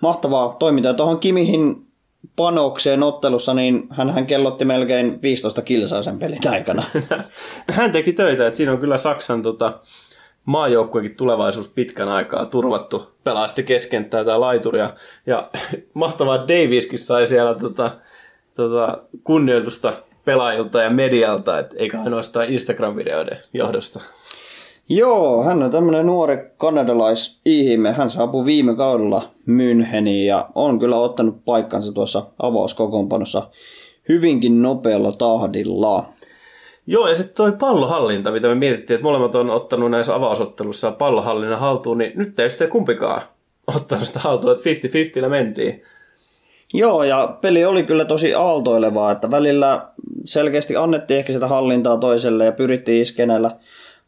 mahtavaa 0.00 0.56
toimintaa. 0.58 0.94
Tuohon 0.94 1.18
Kimihin 1.18 1.86
panokseen 2.36 3.02
ottelussa, 3.02 3.54
niin 3.54 3.88
hän 3.90 4.26
kellotti 4.26 4.64
melkein 4.64 5.22
15 5.22 5.62
kilsaa 5.62 6.02
sen 6.02 6.18
pelin 6.18 6.48
aikana. 6.48 6.82
hän 7.70 7.92
teki 7.92 8.12
töitä, 8.12 8.46
että 8.46 8.56
siinä 8.56 8.72
on 8.72 8.78
kyllä 8.78 8.98
Saksan 8.98 9.42
tota, 9.42 9.78
maajoukkuekin 10.44 11.16
tulevaisuus 11.16 11.68
pitkän 11.68 12.08
aikaa 12.08 12.46
turvattu. 12.46 13.12
Pelaa 13.24 13.48
sitten 13.48 13.64
keskenttää 13.64 14.24
tai 14.24 14.38
laituria. 14.38 14.90
Ja 15.26 15.50
mahtavaa 15.94 16.48
Daviskin 16.48 16.98
sai 16.98 17.26
siellä 17.26 17.54
tota, 17.54 17.96
tota, 18.54 18.98
kunnioitusta 19.24 19.92
pelaajilta 20.24 20.82
ja 20.82 20.90
medialta, 20.90 21.58
et 21.58 21.74
eikä 21.76 22.00
ainoastaan 22.00 22.48
Instagram-videoiden 22.48 23.38
johdosta. 23.52 24.00
Joo, 24.94 25.44
hän 25.44 25.62
on 25.62 25.70
tämmöinen 25.70 26.06
nuori 26.06 26.38
kanadalais-ihme. 26.56 27.92
Hän 27.92 28.10
saapui 28.10 28.44
viime 28.44 28.76
kaudella 28.76 29.22
Müncheniin 29.48 30.26
ja 30.26 30.48
on 30.54 30.78
kyllä 30.78 30.96
ottanut 30.96 31.44
paikkansa 31.44 31.92
tuossa 31.92 32.26
avauskokoonpanossa 32.38 33.48
hyvinkin 34.08 34.62
nopealla 34.62 35.12
tahdilla. 35.12 36.04
Joo, 36.86 37.08
ja 37.08 37.14
sitten 37.14 37.36
toi 37.36 37.52
pallohallinta, 37.52 38.30
mitä 38.30 38.48
me 38.48 38.54
mietittiin, 38.54 38.94
että 38.94 39.06
molemmat 39.06 39.34
on 39.34 39.50
ottanut 39.50 39.90
näissä 39.90 40.14
avausottelussa 40.14 40.90
pallohallinnan 40.90 41.60
haltuun, 41.60 41.98
niin 41.98 42.12
nyt 42.16 42.40
ei 42.40 42.50
sitten 42.50 42.68
kumpikaan 42.68 43.22
ottanut 43.76 44.06
sitä 44.06 44.18
haltuun, 44.18 44.56
että 44.56 44.70
50-50 45.26 45.28
mentiin. 45.28 45.82
Joo, 46.74 47.04
ja 47.04 47.38
peli 47.40 47.64
oli 47.64 47.82
kyllä 47.82 48.04
tosi 48.04 48.34
aaltoilevaa, 48.34 49.12
että 49.12 49.30
välillä 49.30 49.86
selkeästi 50.24 50.76
annettiin 50.76 51.18
ehkä 51.18 51.32
sitä 51.32 51.48
hallintaa 51.48 51.96
toiselle 51.96 52.44
ja 52.44 52.52
pyrittiin 52.52 53.02
iskenellä 53.02 53.50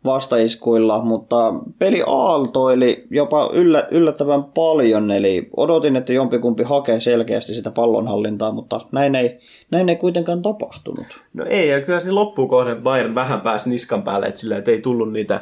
vastaiskuilla, 0.04 1.02
mutta 1.02 1.54
peli 1.78 2.02
aaltoili 2.06 3.06
jopa 3.11 3.50
yllä, 3.52 3.88
yllättävän 3.90 4.44
paljon, 4.44 5.11
eli 5.11 5.49
odotin, 5.56 5.96
että 5.96 6.12
jompikumpi 6.12 6.62
hakee 6.62 7.00
selkeästi 7.00 7.54
sitä 7.54 7.70
pallonhallintaa, 7.70 8.52
mutta 8.52 8.80
näin 8.92 9.14
ei, 9.14 9.38
näin 9.70 9.88
ei 9.88 9.96
kuitenkaan 9.96 10.42
tapahtunut. 10.42 11.06
No 11.34 11.44
ei, 11.49 11.68
ja 11.68 11.80
kyllä 11.80 11.99
se 11.99 12.12
loppukohden 12.12 12.82
Bayern 12.82 13.14
vähän 13.14 13.40
pääsi 13.40 13.70
niskan 13.70 14.02
päälle, 14.02 14.26
että 14.26 14.40
sillä 14.40 14.62
ei 14.66 14.80
tullut 14.80 15.12
niitä 15.12 15.40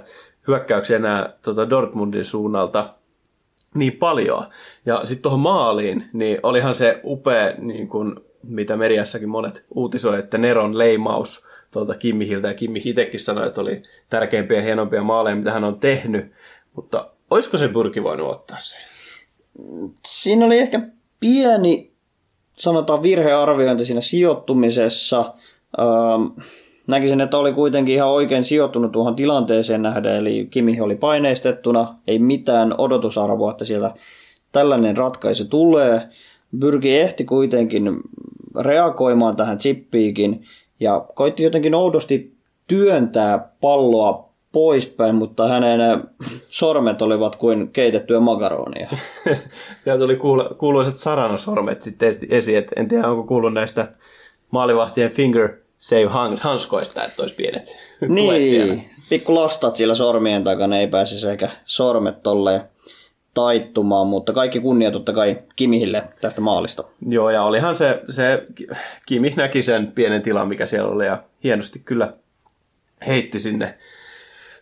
hyökkäyksiä 0.49 0.97
enää 0.97 1.33
tota 1.45 1.71
Dortmundin 1.71 2.25
suunnalta 2.25 2.95
niin 3.75 3.93
paljon. 3.93 4.45
Ja 4.87 5.01
sitten 5.05 5.23
tuohon 5.23 5.41
maaliin, 5.41 6.05
niin 6.13 6.39
olihan 6.43 6.75
se 6.75 7.01
upea, 7.05 7.53
niin 7.59 7.89
kuin, 7.89 8.15
mitä 8.43 8.77
mediassakin 8.77 9.29
monet 9.29 9.65
uutisoi, 9.75 10.19
että 10.19 10.39
Neron 10.39 10.79
leimaus 10.79 11.47
tuolta 11.73 11.95
Kimmihiltä, 11.95 12.49
ja 12.49 12.55
Kimmi 12.55 12.83
itsekin 12.85 13.21
sanoi, 13.21 13.47
että 13.47 13.61
oli 13.61 13.83
tärkeimpiä 14.11 14.57
ja 14.57 14.63
hienompia 14.63 15.03
maaleja, 15.03 15.37
mitä 15.37 15.53
hän 15.53 15.65
on 15.65 15.81
tehnyt, 15.81 16.33
mutta 16.77 17.11
olisiko 17.31 17.59
se 17.59 17.69
pyrki 17.69 18.03
voinut 18.03 18.31
ottaa 18.31 18.59
se? 18.61 18.77
Siinä 20.07 20.47
oli 20.47 20.59
ehkä 20.59 20.81
pieni, 21.21 21.93
sanotaan 22.57 23.03
virhearviointi 23.03 23.85
siinä 23.85 24.01
sijoittumisessa. 24.01 25.35
Ähm, 25.81 26.41
näkisin, 26.87 27.21
että 27.21 27.39
oli 27.39 27.53
kuitenkin 27.53 27.95
ihan 27.95 28.09
oikein 28.09 28.45
sijoittunut 28.45 28.93
tuohon 28.93 29.17
tilanteeseen 29.17 29.83
nähden, 29.83 30.17
eli 30.17 30.49
Kimi 30.51 30.81
oli 30.81 30.97
paineistettuna, 30.97 31.95
ei 32.07 32.19
mitään 32.19 32.75
odotusarvoa, 32.79 33.51
että 33.51 33.65
siellä 33.65 33.95
tällainen 34.53 34.97
ratkaisu 34.97 35.45
tulee. 35.45 36.09
Byrki 36.59 36.99
ehti 36.99 37.25
kuitenkin 37.25 38.01
reagoimaan 38.61 39.37
tähän 39.37 39.59
chippiikin 39.59 40.47
ja 40.83 41.05
koitti 41.15 41.43
jotenkin 41.43 41.75
oudosti 41.75 42.37
työntää 42.67 43.49
palloa 43.61 44.29
poispäin, 44.53 45.15
mutta 45.15 45.49
hänen 45.49 45.81
sormet 46.49 47.03
olivat 47.03 47.37
kuin 47.37 47.71
keitettyä 47.73 48.21
makaronia. 48.21 48.91
Siellä 49.85 49.99
tuli 49.99 50.17
kuuluiset 50.59 50.99
saranasormet 50.99 51.83
sitten 51.83 52.15
esiin, 52.31 52.59
että 52.59 52.73
en 52.77 52.89
tiedä 52.89 53.09
onko 53.09 53.23
kuullut 53.23 53.53
näistä 53.53 53.89
maalivahtien 54.51 55.11
finger 55.11 55.57
save 55.79 56.09
hanskoista, 56.41 57.05
että 57.05 57.23
olisi 57.23 57.35
pienet 57.35 57.77
Niin, 58.09 58.85
pikku 59.09 59.35
lastat 59.35 59.77
siellä 59.77 59.95
sormien 59.95 60.45
takana, 60.45 60.79
ei 60.79 60.87
pääse 60.87 61.19
sekä 61.19 61.49
sormet 61.65 62.23
tolleen 62.23 62.61
taittumaan, 63.35 64.07
mutta 64.07 64.33
kaikki 64.33 64.61
kunnia 64.61 64.91
totta 64.91 65.13
kai 65.13 65.39
Kimihille 65.57 66.03
tästä 66.21 66.41
maalista. 66.41 66.85
Joo, 67.09 67.31
ja 67.31 67.43
olihan 67.43 67.75
se, 67.77 68.03
se 68.09 68.47
Kimi 69.07 69.35
näki 69.37 69.63
sen 69.63 69.93
pienen 69.93 70.23
tilan, 70.23 70.49
mikä 70.49 70.67
siellä 70.67 70.91
oli, 70.91 71.07
ja 71.07 71.23
hienosti 71.45 71.79
kyllä 71.79 72.13
heitti 73.07 73.41
sinne 73.41 73.79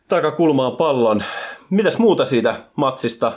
takakulmaan 0.09 0.77
pallon. 0.77 1.23
Mitäs 1.71 1.99
muuta 1.99 2.25
siitä 2.25 2.57
matsista? 2.77 3.33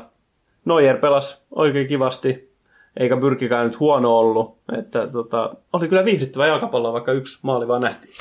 Neuer 0.66 0.98
pelasi 0.98 1.38
oikein 1.52 1.88
kivasti, 1.88 2.54
eikä 2.98 3.18
pyrkikään 3.18 3.68
nyt 3.68 3.80
huono 3.80 4.18
ollut. 4.18 4.58
Että, 4.78 5.08
tota, 5.08 5.56
oli 5.74 5.88
kyllä 5.88 6.06
viihdyttävä 6.06 6.48
jalkapallo, 6.48 6.94
vaikka 6.94 7.12
yksi 7.12 7.40
maali 7.42 7.68
vaan 7.68 7.82
nähtiin. 7.82 8.14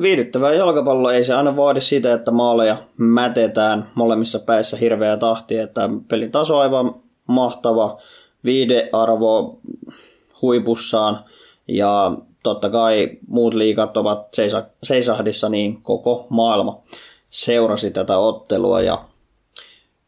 Viihdyttävää 0.00 0.54
jalkapallo 0.54 1.10
ei 1.10 1.24
se 1.24 1.34
aina 1.34 1.56
vaadi 1.56 1.80
sitä, 1.80 2.12
että 2.12 2.30
maaleja 2.30 2.76
mätetään 2.96 3.90
molemmissa 3.94 4.38
päissä 4.38 4.76
hirveä 4.76 5.16
tahti, 5.16 5.58
että 5.58 5.90
pelin 6.08 6.32
taso 6.32 6.58
aivan 6.58 6.94
mahtava, 7.26 8.00
viidearvo 8.44 9.60
huipussaan 10.42 11.24
ja 11.68 12.12
totta 12.42 12.70
kai 12.70 13.10
muut 13.28 13.54
liikat 13.54 13.96
ovat 13.96 14.28
seisahdissa, 14.82 15.48
niin 15.48 15.82
koko 15.82 16.26
maailma 16.28 16.82
seurasi 17.30 17.90
tätä 17.90 18.18
ottelua 18.18 18.80
ja 18.80 19.04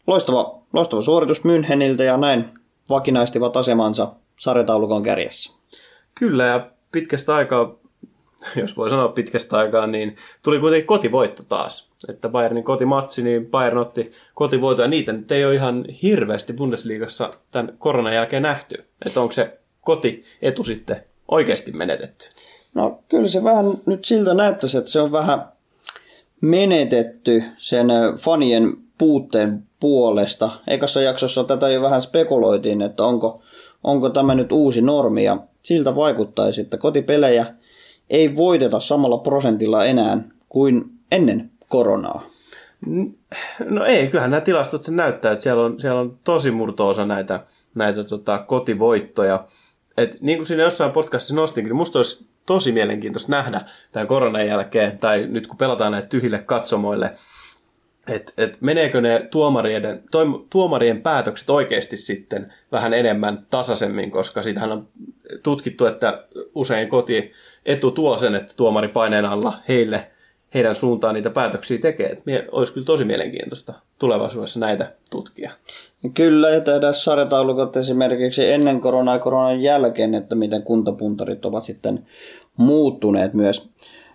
loistava, 0.06 0.60
loistava 0.72 1.02
suoritus 1.02 1.42
Müncheniltä 1.44 2.02
ja 2.02 2.16
näin 2.16 2.44
vakinaistivat 2.90 3.56
asemansa 3.56 4.12
sarjataulukon 4.38 5.02
kärjessä. 5.02 5.52
Kyllä 6.14 6.44
ja 6.44 6.70
pitkästä 6.92 7.34
aikaa 7.34 7.74
jos 8.62 8.76
voi 8.76 8.90
sanoa 8.90 9.08
pitkästä 9.08 9.56
aikaa, 9.56 9.86
niin 9.86 10.16
tuli 10.42 10.60
kuitenkin 10.60 10.86
kotivoitto 10.86 11.42
taas. 11.42 11.88
Että 12.08 12.28
Bayernin 12.28 12.64
kotimatsi, 12.64 13.22
niin 13.22 13.46
Bayern 13.46 13.78
otti 13.78 14.12
kotivoitto, 14.34 14.82
ja 14.82 14.88
niitä 14.88 15.12
nyt 15.12 15.32
ei 15.32 15.44
ole 15.44 15.54
ihan 15.54 15.84
hirveästi 16.02 16.52
Bundesliigassa 16.52 17.30
tämän 17.50 17.74
koronan 17.78 18.14
jälkeen 18.14 18.42
nähty. 18.42 18.84
Että 19.06 19.20
onko 19.20 19.32
se 19.32 19.58
kotietu 19.80 20.64
sitten 20.64 21.04
oikeasti 21.28 21.72
menetetty? 21.72 22.28
No 22.74 22.98
kyllä 23.08 23.28
se 23.28 23.44
vähän 23.44 23.66
nyt 23.86 24.04
siltä 24.04 24.34
näyttäisi, 24.34 24.78
että 24.78 24.90
se 24.90 25.00
on 25.00 25.12
vähän 25.12 25.48
menetetty 26.40 27.42
sen 27.56 27.86
fanien 28.18 28.76
puutteen 28.98 29.62
puolesta. 29.80 30.50
Ekassa 30.66 31.02
jaksossa 31.02 31.44
tätä 31.44 31.68
jo 31.68 31.82
vähän 31.82 32.00
spekuloitiin, 32.00 32.82
että 32.82 33.04
onko, 33.04 33.42
onko 33.84 34.10
tämä 34.10 34.34
nyt 34.34 34.52
uusi 34.52 34.82
normi 34.82 35.24
ja 35.24 35.38
siltä 35.62 35.96
vaikuttaisi, 35.96 36.60
että 36.60 36.76
kotipelejä 36.76 37.46
ei 38.10 38.36
voiteta 38.36 38.80
samalla 38.80 39.18
prosentilla 39.18 39.84
enää 39.84 40.18
kuin 40.48 40.84
ennen 41.12 41.50
koronaa. 41.68 42.22
No 43.64 43.84
ei, 43.84 44.06
kyllähän 44.06 44.30
nämä 44.30 44.40
tilastot 44.40 44.82
sen 44.82 44.96
näyttää, 44.96 45.32
että 45.32 45.42
siellä 45.42 45.62
on, 45.62 45.80
siellä 45.80 46.00
on 46.00 46.18
tosi 46.24 46.50
murto-osa 46.50 47.06
näitä, 47.06 47.40
näitä 47.74 48.04
tota, 48.04 48.38
kotivoittoja. 48.38 49.46
Et 49.96 50.16
niin 50.20 50.38
kuin 50.38 50.46
siinä 50.46 50.62
jossain 50.62 50.92
podcastissa 50.92 51.34
nostinkin, 51.34 51.68
niin 51.68 51.76
musta 51.76 51.98
olisi 51.98 52.26
tosi 52.46 52.72
mielenkiintoista 52.72 53.32
nähdä 53.32 53.60
tämän 53.92 54.08
koronan 54.08 54.46
jälkeen, 54.46 54.98
tai 54.98 55.26
nyt 55.26 55.46
kun 55.46 55.56
pelataan 55.56 55.92
näitä 55.92 56.08
tyhjille 56.08 56.38
katsomoille, 56.38 57.12
että 58.08 58.32
et 58.36 58.58
meneekö 58.60 59.00
ne 59.00 59.28
tuomarien, 59.30 60.02
tuomarien 60.50 61.02
päätökset 61.02 61.50
oikeasti 61.50 61.96
sitten 61.96 62.52
vähän 62.72 62.94
enemmän 62.94 63.46
tasaisemmin, 63.50 64.10
koska 64.10 64.42
siitähän 64.42 64.72
on 64.72 64.88
tutkittu, 65.42 65.86
että 65.86 66.24
usein 66.54 66.88
koti 66.88 67.32
etu 67.66 67.90
tuo 67.90 68.16
sen, 68.16 68.34
että 68.34 68.52
tuomari 68.56 68.88
paineen 68.88 69.26
alla 69.26 69.52
heille, 69.68 70.10
heidän 70.54 70.74
suuntaan 70.74 71.14
niitä 71.14 71.30
päätöksiä 71.30 71.78
tekee. 71.78 72.10
Et 72.10 72.22
olisi 72.52 72.72
kyllä 72.72 72.84
tosi 72.84 73.04
mielenkiintoista 73.04 73.74
tulevaisuudessa 73.98 74.60
näitä 74.60 74.92
tutkia. 75.10 75.50
Kyllä, 76.14 76.50
ja 76.50 76.60
tehdään 76.60 76.94
sarjataulukot 76.94 77.76
esimerkiksi 77.76 78.50
ennen 78.50 78.80
koronaa 78.80 79.14
ja 79.14 79.18
koronan 79.18 79.62
jälkeen, 79.62 80.14
että 80.14 80.34
miten 80.34 80.62
kuntapuntarit 80.62 81.44
ovat 81.44 81.64
sitten 81.64 82.06
muuttuneet 82.56 83.34
myös 83.34 83.68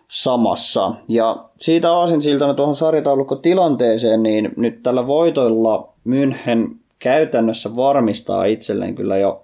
samassa. 0.08 0.94
Ja 1.08 1.46
siitä 1.60 1.92
aasinsiltana 1.92 2.54
tuohon 2.54 2.76
sarjataulukkotilanteeseen, 2.76 4.24
niin 4.24 4.52
nyt 4.58 4.84
tällä 4.84 5.08
voitoilla 5.08 5.94
München 6.08 6.76
käytännössä 7.00 7.76
varmistaa 7.76 8.46
itselleen 8.46 8.96
kyllä 8.96 9.18
jo 9.18 9.44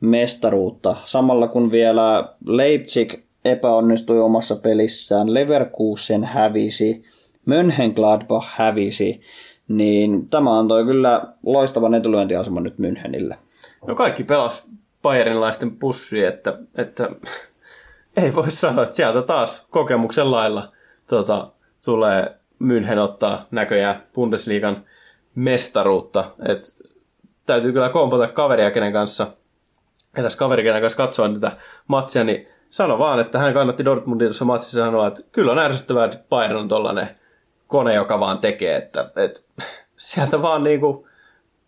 mestaruutta. 0.00 0.96
Samalla 1.04 1.48
kun 1.48 1.70
vielä 1.70 2.34
Leipzig 2.46 3.14
epäonnistui 3.44 4.20
omassa 4.20 4.56
pelissään, 4.56 5.34
Leverkusen 5.34 6.24
hävisi, 6.24 7.04
Mönchengladbach 7.46 8.46
hävisi, 8.50 9.20
niin 9.68 10.28
tämä 10.28 10.58
antoi 10.58 10.84
kyllä 10.84 11.32
loistavan 11.42 11.94
etulyöntiaseman 11.94 12.62
nyt 12.62 12.78
Münchenille. 12.78 13.36
No 13.86 13.94
kaikki 13.94 14.24
pelas 14.24 14.64
Bayernlaisten 15.02 15.76
pussi, 15.76 16.24
että, 16.24 16.58
että 16.74 17.10
ei 18.22 18.34
voi 18.34 18.50
sanoa, 18.50 18.84
että 18.84 18.96
sieltä 18.96 19.22
taas 19.22 19.66
kokemuksen 19.70 20.30
lailla 20.30 20.72
tota, 21.06 21.50
tulee 21.84 22.36
München 22.64 22.98
ottaa 22.98 23.44
näköjään 23.50 24.02
Bundesliigan 24.14 24.84
mestaruutta. 25.34 26.30
Et 26.48 26.62
täytyy 27.46 27.72
kyllä 27.72 27.88
kompata 27.88 28.28
kaveria, 28.28 28.70
kenen 28.70 28.92
kanssa, 28.92 29.26
eräs 30.16 30.36
kaveri, 30.36 30.62
kenen 30.62 30.80
kanssa 30.80 30.96
katsoa 30.96 31.28
tätä 31.28 31.52
matsia, 31.88 32.24
niin 32.24 32.48
sano 32.70 32.98
vaan, 32.98 33.20
että 33.20 33.38
hän 33.38 33.54
kannatti 33.54 33.84
Dortmundin 33.84 34.28
tuossa 34.28 34.44
matsissa 34.44 34.84
sanoa, 34.84 35.06
että 35.06 35.22
kyllä 35.32 35.52
on 35.52 35.58
ärsyttävää, 35.58 36.04
että 36.04 36.18
Bayern 36.28 36.56
on 36.56 36.68
tollainen 36.68 37.08
kone, 37.66 37.94
joka 37.94 38.20
vaan 38.20 38.38
tekee, 38.38 38.76
että, 38.76 39.10
että 39.16 39.40
sieltä 39.96 40.42
vaan 40.42 40.62
niin 40.62 40.80
kuin, 40.80 41.06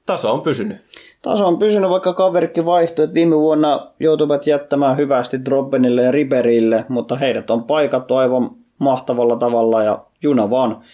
taso 0.07 0.33
on 0.33 0.40
pysynyt. 0.40 0.76
Taso 1.23 1.47
on 1.47 1.59
pysynyt, 1.59 1.90
vaikka 1.90 2.14
kaverikin 2.14 2.67
vaihtui, 2.67 3.02
että 3.05 3.14
viime 3.14 3.37
vuonna 3.37 3.90
joutuivat 4.00 4.47
jättämään 4.47 4.97
hyvästi 4.97 5.45
Drobbenille 5.45 6.02
ja 6.02 6.11
Riberille, 6.11 6.85
mutta 6.88 7.17
heidät 7.17 7.50
on 7.50 7.64
paikattu 7.64 8.17
aivan 8.17 8.50
mahtavalla 8.78 9.37
tavalla 9.37 9.83
ja 9.83 10.05
juna 10.23 10.50
vaan 10.50 10.85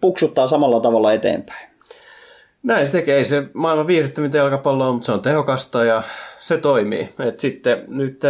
puksuttaa 0.00 0.48
samalla 0.48 0.80
tavalla 0.80 1.12
eteenpäin. 1.12 1.75
Näin 2.66 2.86
se 2.86 2.92
tekee. 2.92 3.16
Ei 3.16 3.24
se 3.24 3.48
maailman 3.54 3.86
viihdyttämintä 3.86 4.38
jalkapalloa, 4.38 4.92
mutta 4.92 5.06
se 5.06 5.12
on 5.12 5.22
tehokasta 5.22 5.84
ja 5.84 6.02
se 6.38 6.58
toimii. 6.58 7.14
Et 7.18 7.40
sitten 7.40 7.84
nyt 7.88 8.20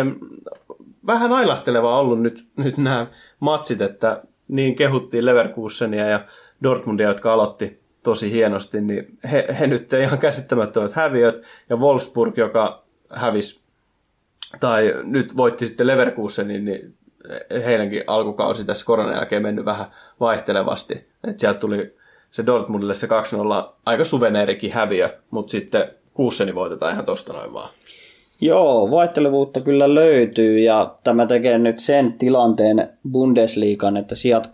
vähän 1.06 1.32
ailahtelevaa 1.32 2.00
ollut 2.00 2.22
nyt, 2.22 2.46
nyt 2.56 2.76
nämä 2.76 3.06
matsit, 3.40 3.80
että 3.80 4.22
niin 4.48 4.76
kehuttiin 4.76 5.26
Leverkusenia 5.26 6.08
ja 6.08 6.24
Dortmundia, 6.62 7.08
jotka 7.08 7.32
aloitti 7.32 7.80
tosi 8.02 8.30
hienosti, 8.30 8.80
niin 8.80 9.18
he, 9.32 9.46
he 9.60 9.66
nyt 9.66 9.92
ihan 9.92 10.18
käsittämättömät 10.18 10.92
häviöt, 10.92 11.42
ja 11.70 11.76
Wolfsburg, 11.76 12.38
joka 12.38 12.84
hävisi, 13.10 13.60
tai 14.60 14.94
nyt 15.02 15.36
voitti 15.36 15.66
sitten 15.66 15.86
Leverkusenin, 15.86 16.64
niin 16.64 16.94
heidänkin 17.64 18.04
alkukausi 18.06 18.64
tässä 18.64 18.86
koronan 18.86 19.14
jälkeen 19.14 19.42
mennyt 19.42 19.64
vähän 19.64 19.86
vaihtelevasti. 20.20 20.94
että 21.24 21.40
sieltä 21.40 21.58
tuli 21.58 21.96
se 22.36 22.46
Dortmundille 22.46 22.94
se 22.94 23.06
2-0 23.06 23.10
aika 23.86 24.04
suveneerikin 24.04 24.72
häviö, 24.72 25.10
mutta 25.30 25.50
sitten 25.50 25.88
Kuusseni 26.14 26.54
voitetaan 26.54 26.92
ihan 26.92 27.04
tosta 27.04 27.32
noin 27.32 27.52
vaan. 27.52 27.70
Joo, 28.40 28.90
vaihtelevuutta 28.90 29.60
kyllä 29.60 29.94
löytyy 29.94 30.58
ja 30.58 30.94
tämä 31.04 31.26
tekee 31.26 31.58
nyt 31.58 31.78
sen 31.78 32.12
tilanteen 32.12 32.88
Bundesliigan, 33.10 33.96
että 33.96 34.14
sijat 34.14 34.46
2-5 34.46 34.50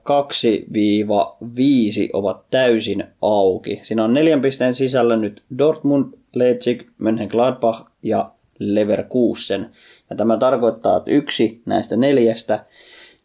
ovat 2.12 2.44
täysin 2.50 3.04
auki. 3.22 3.80
Siinä 3.82 4.04
on 4.04 4.14
neljän 4.14 4.42
pisteen 4.42 4.74
sisällä 4.74 5.16
nyt 5.16 5.42
Dortmund, 5.58 6.14
Leipzig, 6.34 6.82
Mönchengladbach 6.98 7.82
ja 8.02 8.30
Leverkusen. 8.58 9.70
Ja 10.10 10.16
tämä 10.16 10.36
tarkoittaa, 10.36 10.96
että 10.96 11.10
yksi 11.10 11.62
näistä 11.66 11.96
neljästä 11.96 12.64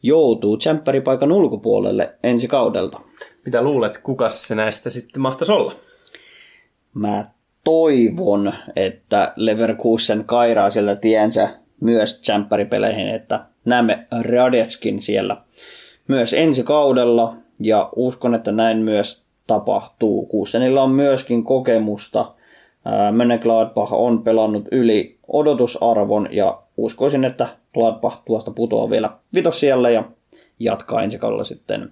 joutuu 0.04 0.58
tsempäripaikan 0.58 1.32
ulkopuolelle 1.32 2.14
ensi 2.24 2.48
kaudelta. 2.48 3.00
Mitä 3.48 3.62
luulet, 3.62 3.98
kuka 3.98 4.30
se 4.30 4.56
näistä 4.56 4.90
sitten 4.90 5.22
mahtaisi 5.22 5.52
olla? 5.52 5.74
Mä 6.94 7.24
toivon, 7.64 8.54
että 8.76 9.34
Leverkusen 9.36 10.24
kairaa 10.26 10.72
sieltä 10.72 10.96
tiensä 10.96 11.50
myös 11.82 12.20
tsemppäripeleihin, 12.20 13.08
että 13.08 13.46
näemme 13.66 14.08
Radetskin 14.22 15.02
siellä 15.02 15.38
myös 16.08 16.34
ensi 16.34 16.64
kaudella 16.64 17.36
ja 17.60 17.90
uskon, 17.96 18.36
että 18.36 18.52
näin 18.52 18.78
myös 18.78 19.26
tapahtuu. 19.48 20.26
Kuusenilla 20.26 20.84
on 20.84 20.92
myöskin 20.92 21.44
kokemusta. 21.44 22.34
Menne 23.12 23.38
Gladbach 23.38 23.94
on 23.94 24.24
pelannut 24.24 24.68
yli 24.72 25.20
odotusarvon 25.28 26.28
ja 26.32 26.62
uskoisin, 26.78 27.24
että 27.24 27.48
Gladbach 27.74 28.22
tuosta 28.26 28.52
putoaa 28.52 28.90
vielä 28.90 29.10
vitos 29.34 29.60
siellä 29.60 29.90
ja 29.90 30.04
jatkaa 30.60 31.04
ensi 31.04 31.18
kaudella 31.18 31.44
sitten 31.44 31.92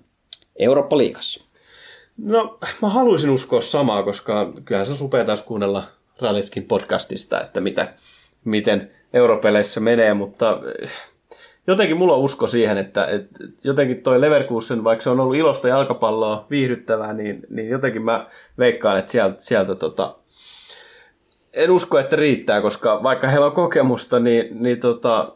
Eurooppa-liigassa. 0.60 1.45
No, 2.18 2.60
mä 2.82 2.90
haluaisin 2.90 3.30
uskoa 3.30 3.62
samaa, 3.62 4.04
koska 4.04 4.54
kyllähän 4.66 4.86
se 4.86 4.96
supea 4.96 5.26
taas 5.26 5.42
kuunnella 5.42 5.84
Ralitskin 6.22 6.64
podcastista, 6.64 7.42
että 7.42 7.62
mitä, 7.62 7.94
miten 8.46 8.92
europeleissä 9.14 9.80
menee, 9.80 10.14
mutta 10.14 10.60
eh, 10.82 10.92
jotenkin 11.68 11.98
mulla 11.98 12.16
on 12.16 12.22
usko 12.22 12.48
siihen, 12.48 12.78
että, 12.78 13.06
että 13.06 13.40
jotenkin 13.64 14.04
toi 14.04 14.22
Leverkusen, 14.22 14.84
vaikka 14.84 15.04
se 15.04 15.10
on 15.10 15.20
ollut 15.20 15.36
ilosta 15.36 15.68
jalkapalloa 15.68 16.48
viihdyttävää, 16.50 17.14
niin, 17.14 17.42
niin 17.50 17.70
jotenkin 17.70 18.02
mä 18.02 18.28
veikkaan, 18.58 19.00
että 19.00 19.12
sieltä, 19.12 19.36
sieltä 19.40 19.76
tota, 19.76 20.16
en 21.54 21.72
usko, 21.72 22.00
että 22.00 22.16
riittää, 22.16 22.62
koska 22.62 23.04
vaikka 23.04 23.28
heillä 23.28 23.46
on 23.46 23.52
kokemusta, 23.52 24.20
niin, 24.20 24.64
niin 24.64 24.80
tota, 24.80 25.34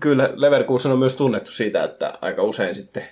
kyllä 0.00 0.30
Leverkusen 0.34 0.92
on 0.92 0.98
myös 0.98 1.16
tunnettu 1.16 1.50
siitä, 1.50 1.84
että 1.84 2.12
aika 2.20 2.42
usein 2.42 2.74
sitten 2.74 3.02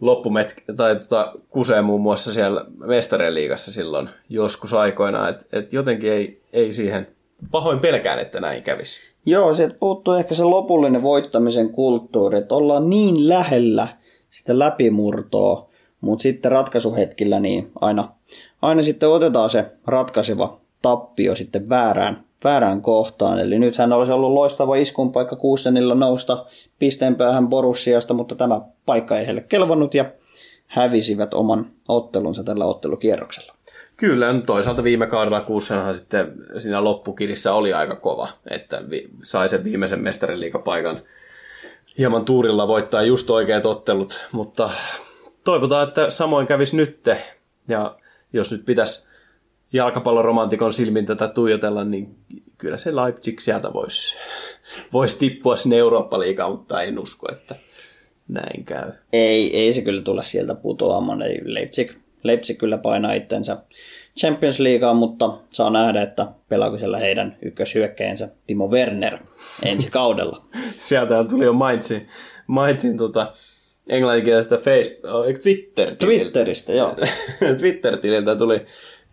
loppumet 0.00 0.54
tai 0.76 0.96
tota, 0.96 1.32
kusee 1.48 1.82
muun 1.82 2.00
muassa 2.00 2.32
siellä 2.32 2.64
mestarien 2.86 3.34
liigassa 3.34 3.72
silloin 3.72 4.08
joskus 4.28 4.74
aikoina, 4.74 5.28
että 5.28 5.44
et 5.52 5.72
jotenkin 5.72 6.12
ei, 6.12 6.42
ei 6.52 6.72
siihen 6.72 7.08
pahoin 7.50 7.80
pelkään, 7.80 8.18
että 8.18 8.40
näin 8.40 8.62
kävisi. 8.62 8.98
Joo, 9.26 9.54
sieltä 9.54 9.76
puuttuu 9.80 10.14
ehkä 10.14 10.34
se 10.34 10.44
lopullinen 10.44 11.02
voittamisen 11.02 11.70
kulttuuri, 11.70 12.38
että 12.38 12.54
ollaan 12.54 12.90
niin 12.90 13.28
lähellä 13.28 13.88
sitä 14.30 14.58
läpimurtoa, 14.58 15.68
mutta 16.00 16.22
sitten 16.22 16.52
ratkaisuhetkillä 16.52 17.40
niin 17.40 17.70
aina, 17.80 18.08
aina 18.62 18.82
sitten 18.82 19.08
otetaan 19.08 19.50
se 19.50 19.72
ratkaiseva 19.86 20.60
tappio 20.82 21.36
sitten 21.36 21.68
väärään 21.68 22.25
väärään 22.44 22.82
kohtaan. 22.82 23.40
Eli 23.40 23.58
nythän 23.58 23.92
olisi 23.92 24.12
ollut 24.12 24.32
loistava 24.32 24.76
iskun 24.76 25.12
paikka 25.12 25.36
Kuustenilla 25.36 25.94
nousta 25.94 26.46
pisteen 26.78 27.14
päähän 27.14 27.48
Borussiasta, 27.48 28.14
mutta 28.14 28.34
tämä 28.34 28.60
paikka 28.86 29.18
ei 29.18 29.26
heille 29.26 29.40
kelvannut 29.40 29.94
ja 29.94 30.04
hävisivät 30.66 31.34
oman 31.34 31.66
ottelunsa 31.88 32.44
tällä 32.44 32.64
ottelukierroksella. 32.64 33.54
Kyllä, 33.96 34.34
toisaalta 34.46 34.84
viime 34.84 35.06
kaudella 35.06 35.40
Kuussenhan 35.40 35.94
sitten 35.94 36.32
siinä 36.58 36.84
loppukirissä 36.84 37.54
oli 37.54 37.72
aika 37.72 37.96
kova, 37.96 38.28
että 38.50 38.82
sai 39.22 39.48
sen 39.48 39.64
viimeisen 39.64 40.02
mestariliikapaikan 40.02 41.02
hieman 41.98 42.24
tuurilla 42.24 42.68
voittaa 42.68 43.02
just 43.02 43.30
oikeat 43.30 43.66
ottelut, 43.66 44.26
mutta 44.32 44.70
toivotaan, 45.44 45.88
että 45.88 46.10
samoin 46.10 46.46
kävisi 46.46 46.76
nytte. 46.76 47.22
Ja 47.68 47.96
jos 48.32 48.52
nyt 48.52 48.64
pitäisi 48.64 49.06
jalkapalloromantikon 49.72 50.72
silmin 50.72 51.06
tätä 51.06 51.28
tuijotella, 51.28 51.84
niin 51.84 52.16
kyllä 52.58 52.78
se 52.78 52.96
Leipzig 52.96 53.40
sieltä 53.40 53.72
voisi 53.72 54.16
vois 54.92 55.14
tippua 55.14 55.56
sinne 55.56 55.76
Eurooppa-liigaan, 55.76 56.50
mutta 56.50 56.82
en 56.82 56.98
usko, 56.98 57.26
että 57.32 57.54
näin 58.28 58.64
käy. 58.64 58.92
Ei, 59.12 59.56
ei 59.56 59.72
se 59.72 59.82
kyllä 59.82 60.02
tule 60.02 60.22
sieltä 60.22 60.54
putoamaan. 60.54 61.22
Ei 61.22 61.40
Leipzig, 61.44 61.92
Leipzig 62.22 62.58
kyllä 62.58 62.78
painaa 62.78 63.12
itsensä 63.12 63.56
Champions 64.18 64.60
Leagueaan, 64.60 64.96
mutta 64.96 65.38
saa 65.50 65.70
nähdä, 65.70 66.02
että 66.02 66.26
pelaako 66.48 66.78
siellä 66.78 66.98
heidän 66.98 67.36
ykköshyökkäjänsä 67.42 68.28
Timo 68.46 68.68
Werner 68.68 69.18
ensi 69.62 69.90
kaudella. 69.90 70.44
Sieltä 70.76 71.24
tuli 71.24 71.44
jo 71.44 71.52
Mainzin, 71.52 72.08
Mainzin 72.46 72.98
tota, 72.98 73.32
englanninkielisestä 73.88 74.56
Facebook, 74.56 75.26
eikö 75.26 75.40
Twitter 75.40 75.94
Twitteristä, 75.94 76.72
joo. 76.72 76.96
Twitter-tililtä 77.58 78.36
tuli 78.36 78.66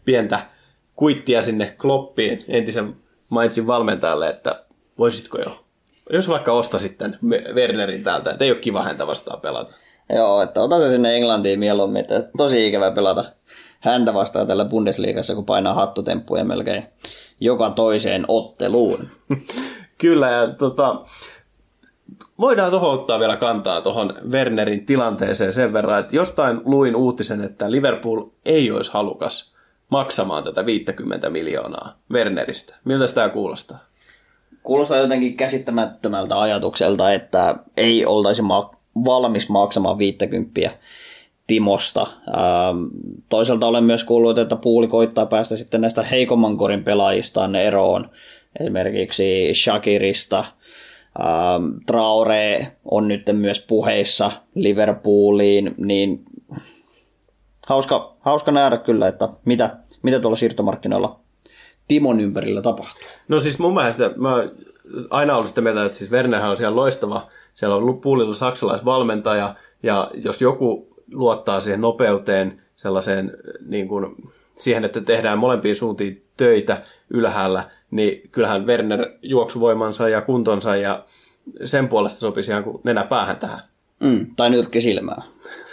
pientä 0.05 0.47
kuittia 0.95 1.41
sinne 1.41 1.75
Kloppiin, 1.81 2.45
entisen 2.47 2.95
Mainzin 3.29 3.67
valmentajalle, 3.67 4.29
että 4.29 4.65
voisitko 4.97 5.37
jo, 5.39 5.65
jos 6.09 6.29
vaikka 6.29 6.51
ostasit 6.51 6.97
tämän 6.97 7.19
Wernerin 7.53 8.03
täältä, 8.03 8.31
että 8.31 8.45
ei 8.45 8.51
ole 8.51 8.59
kiva 8.59 8.83
häntä 8.83 9.07
vastaan 9.07 9.41
pelata. 9.41 9.73
Joo, 10.15 10.41
että 10.41 10.61
ota 10.61 10.79
se 10.79 10.89
sinne 10.89 11.15
Englantiin 11.15 11.59
mieluummin, 11.59 11.99
että 11.99 12.29
tosi 12.37 12.67
ikävä 12.67 12.91
pelata 12.91 13.25
häntä 13.79 14.13
vastaan 14.13 14.47
tällä 14.47 14.65
Bundesliigassa, 14.65 15.35
kun 15.35 15.45
painaa 15.45 15.73
hattutemppuja 15.73 16.43
melkein 16.43 16.83
joka 17.39 17.69
toiseen 17.69 18.25
otteluun. 18.27 19.07
Kyllä, 19.97 20.29
ja 20.29 20.51
tota, 20.51 21.01
voidaan 22.39 22.71
tuohon 22.71 22.93
ottaa 22.93 23.19
vielä 23.19 23.37
kantaa 23.37 23.81
tuohon 23.81 24.13
Wernerin 24.31 24.85
tilanteeseen 24.85 25.53
sen 25.53 25.73
verran, 25.73 25.99
että 25.99 26.15
jostain 26.15 26.61
luin 26.65 26.95
uutisen, 26.95 27.41
että 27.41 27.71
Liverpool 27.71 28.25
ei 28.45 28.71
olisi 28.71 28.93
halukas 28.93 29.52
maksamaan 29.93 30.43
tätä 30.43 30.65
50 30.65 31.29
miljoonaa 31.29 31.97
Werneristä. 32.11 32.75
Miltä 32.85 33.13
tämä 33.13 33.29
kuulostaa? 33.29 33.79
Kuulostaa 34.63 34.97
jotenkin 34.97 35.37
käsittämättömältä 35.37 36.39
ajatukselta, 36.39 37.13
että 37.13 37.55
ei 37.77 38.05
oltaisi 38.05 38.41
ma- 38.41 38.75
valmis 39.05 39.49
maksamaan 39.49 39.97
50 39.97 40.71
Timosta. 41.47 42.01
Ähm, 42.27 42.83
toisaalta 43.29 43.67
olen 43.67 43.83
myös 43.83 44.03
kuullut, 44.03 44.37
että 44.37 44.55
puuli 44.55 44.87
koittaa 44.87 45.25
päästä 45.25 45.57
sitten 45.57 45.81
näistä 45.81 46.03
heikomman 46.03 46.57
korin 46.57 46.83
pelaajistaan 46.83 47.55
eroon. 47.55 48.09
Esimerkiksi 48.59 49.49
Shakirista. 49.53 50.39
Ähm, 50.39 51.65
Traore 51.85 52.71
on 52.85 53.07
nyt 53.07 53.23
myös 53.33 53.65
puheissa 53.67 54.31
Liverpooliin, 54.55 55.75
niin 55.77 56.25
hauska, 57.67 58.15
hauska 58.21 58.51
nähdä 58.51 58.77
kyllä, 58.77 59.07
että 59.07 59.29
mitä, 59.45 59.77
mitä 60.03 60.19
tuolla 60.19 60.37
siirtomarkkinoilla 60.37 61.19
Timon 61.87 62.19
ympärillä 62.19 62.61
tapahtuu. 62.61 63.03
No 63.27 63.39
siis 63.39 63.59
mun 63.59 63.73
mielestä 63.73 64.11
mä 64.15 64.49
aina 65.09 65.35
ollut 65.35 65.47
sitä 65.47 65.61
mieltä, 65.61 65.85
että 65.85 65.97
siis 65.97 66.11
Wernerhän 66.11 66.49
on 66.49 66.57
siellä 66.57 66.75
loistava. 66.75 67.27
Siellä 67.53 67.75
on 67.75 68.01
puulilla 68.01 68.35
saksalaisvalmentaja, 68.35 69.55
ja 69.83 70.11
jos 70.13 70.41
joku 70.41 70.95
luottaa 71.11 71.59
siihen 71.59 71.81
nopeuteen, 71.81 72.61
sellaiseen 72.75 73.37
niin 73.65 73.87
kuin, 73.87 74.15
siihen, 74.55 74.85
että 74.85 75.01
tehdään 75.01 75.37
molempiin 75.37 75.75
suuntiin 75.75 76.25
töitä 76.37 76.81
ylhäällä, 77.09 77.69
niin 77.91 78.29
kyllähän 78.31 78.67
Werner 78.67 79.09
juoksuvoimansa 79.21 80.09
ja 80.09 80.21
kuntonsa 80.21 80.75
ja 80.75 81.03
sen 81.63 81.87
puolesta 81.87 82.19
sopisi 82.19 82.51
ihan 82.51 82.63
kuin 82.63 82.81
nenä 82.83 83.03
päähän 83.03 83.37
tähän. 83.37 83.59
Mm, 83.99 84.27
tai 84.35 84.49
nyrkki 84.49 84.81
silmää. 84.81 85.21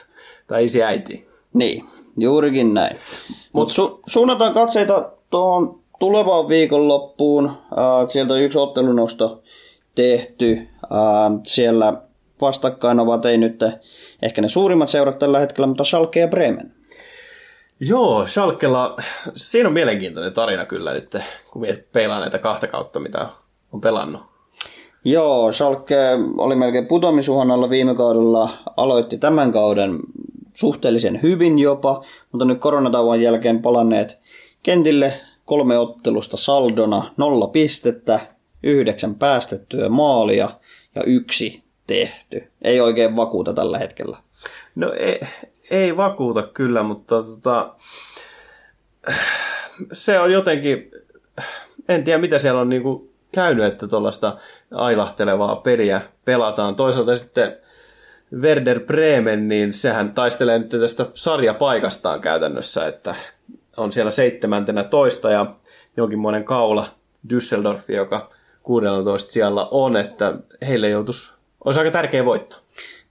tai 0.48 0.64
isi 0.64 0.82
äiti. 0.82 1.28
Niin, 1.54 1.84
juurikin 2.22 2.74
näin. 2.74 2.96
Mutta 3.52 3.74
su- 3.74 4.00
suunnataan 4.06 4.52
katseita 4.52 5.10
tuohon 5.30 5.80
tulevaan 5.98 6.48
viikonloppuun. 6.48 7.46
Äh, 7.46 8.08
sieltä 8.08 8.34
on 8.34 8.40
yksi 8.40 8.58
ottelunosto 8.58 9.42
tehty. 9.94 10.68
Äh, 10.84 11.40
siellä 11.46 12.02
vastakkain 12.40 13.00
ovat 13.00 13.26
ei 13.26 13.38
nyt 13.38 13.60
ehkä 14.22 14.42
ne 14.42 14.48
suurimmat 14.48 14.88
seurat 14.88 15.18
tällä 15.18 15.38
hetkellä, 15.38 15.66
mutta 15.66 15.84
Schalke 15.84 16.20
ja 16.20 16.28
Bremen. 16.28 16.74
Joo, 17.80 18.26
Schalkella, 18.26 18.96
siinä 19.34 19.68
on 19.68 19.72
mielenkiintoinen 19.72 20.32
tarina 20.32 20.66
kyllä 20.66 20.92
nyt, 20.92 21.16
kun 21.50 21.66
peilaa 21.92 22.20
näitä 22.20 22.38
kahta 22.38 22.66
kautta, 22.66 23.00
mitä 23.00 23.26
on 23.72 23.80
pelannut. 23.80 24.22
Joo, 25.04 25.52
Schalke 25.52 25.96
oli 26.38 26.56
melkein 26.56 26.86
putoamisuhan 26.86 27.50
alla 27.50 27.70
viime 27.70 27.94
kaudella, 27.94 28.50
aloitti 28.76 29.18
tämän 29.18 29.52
kauden 29.52 29.98
suhteellisen 30.54 31.22
hyvin 31.22 31.58
jopa, 31.58 32.04
mutta 32.32 32.44
nyt 32.44 32.60
koronatauon 32.60 33.20
jälkeen 33.20 33.62
palanneet 33.62 34.18
kentille 34.62 35.20
kolme 35.44 35.78
ottelusta 35.78 36.36
saldona, 36.36 37.14
nolla 37.16 37.46
pistettä, 37.46 38.20
yhdeksän 38.62 39.14
päästettyä 39.14 39.88
maalia 39.88 40.50
ja 40.94 41.02
yksi 41.06 41.62
tehty. 41.86 42.50
Ei 42.62 42.80
oikein 42.80 43.16
vakuuta 43.16 43.52
tällä 43.52 43.78
hetkellä. 43.78 44.16
No 44.74 44.92
ei, 44.92 45.20
ei 45.70 45.96
vakuuta 45.96 46.42
kyllä, 46.42 46.82
mutta 46.82 47.22
tota, 47.22 47.74
se 49.92 50.20
on 50.20 50.32
jotenkin, 50.32 50.90
en 51.88 52.04
tiedä 52.04 52.18
mitä 52.18 52.38
siellä 52.38 52.60
on 52.60 52.68
niinku 52.68 53.10
käynyt, 53.32 53.64
että 53.64 53.88
tuollaista 53.88 54.36
ailahtelevaa 54.70 55.56
peliä 55.56 56.02
pelataan. 56.24 56.76
Toisaalta 56.76 57.16
sitten 57.16 57.56
Werder 58.34 58.80
Bremen, 58.80 59.48
niin 59.48 59.72
sehän 59.72 60.14
taistelee 60.14 60.58
nyt 60.58 60.68
tästä 60.68 61.06
sarjapaikastaan 61.14 62.20
käytännössä, 62.20 62.86
että 62.86 63.14
on 63.76 63.92
siellä 63.92 64.10
seitsemäntenä 64.10 64.84
toista 64.84 65.30
ja 65.30 65.46
jonkinmoinen 65.96 66.44
kaula 66.44 66.86
Düsseldorf, 67.28 67.94
joka 67.94 68.30
16 68.62 69.32
siellä 69.32 69.68
on, 69.70 69.96
että 69.96 70.34
heille 70.68 70.88
joutuisi, 70.88 71.32
olisi 71.64 71.80
aika 71.80 71.90
tärkeä 71.90 72.24
voitto. 72.24 72.56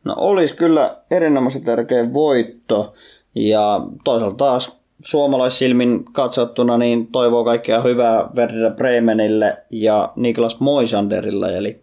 No 0.03 0.15
olisi 0.17 0.55
kyllä 0.55 0.97
erinomaisen 1.11 1.63
tärkeä 1.63 2.13
voitto 2.13 2.93
ja 3.35 3.81
toisaalta 4.03 4.37
taas 4.37 4.79
suomalaissilmin 5.05 6.05
katsottuna 6.05 6.77
niin 6.77 7.07
toivoo 7.07 7.43
kaikkea 7.43 7.81
hyvää 7.81 8.29
Werder 8.35 8.71
Bremenille 8.71 9.57
ja 9.69 10.13
Niklas 10.15 10.59
Moisanderille, 10.59 11.57
eli 11.57 11.81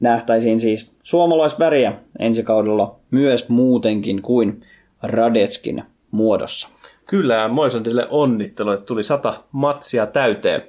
nähtäisiin 0.00 0.60
siis 0.60 0.93
suomalaisväriä 1.04 1.92
ensi 2.18 2.42
kaudella 2.42 2.96
myös 3.10 3.48
muutenkin 3.48 4.22
kuin 4.22 4.66
Radetskin 5.02 5.82
muodossa. 6.10 6.68
Kyllä, 7.06 7.48
Moisandille 7.48 8.06
onnittelu, 8.10 8.70
että 8.70 8.86
tuli 8.86 9.04
sata 9.04 9.34
matsia 9.52 10.06
täyteen 10.06 10.62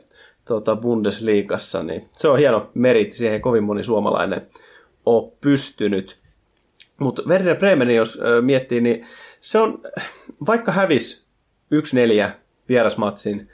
tuota 0.47 0.75
Bundesliigassa, 0.75 1.83
niin 1.83 2.09
se 2.11 2.27
on 2.27 2.37
hieno 2.37 2.69
meritti, 2.73 3.17
siihen 3.17 3.41
kovin 3.41 3.63
moni 3.63 3.83
suomalainen 3.83 4.47
on 5.05 5.31
pystynyt. 5.41 6.17
Mutta 6.99 7.21
Werder 7.27 7.55
Bremen, 7.55 7.95
jos 7.95 8.19
miettii, 8.41 8.81
niin 8.81 9.05
se 9.41 9.59
on, 9.59 9.81
vaikka 10.47 10.71
hävis 10.71 11.25
1-4 12.27 12.29
vierasmatsin, 12.69 13.49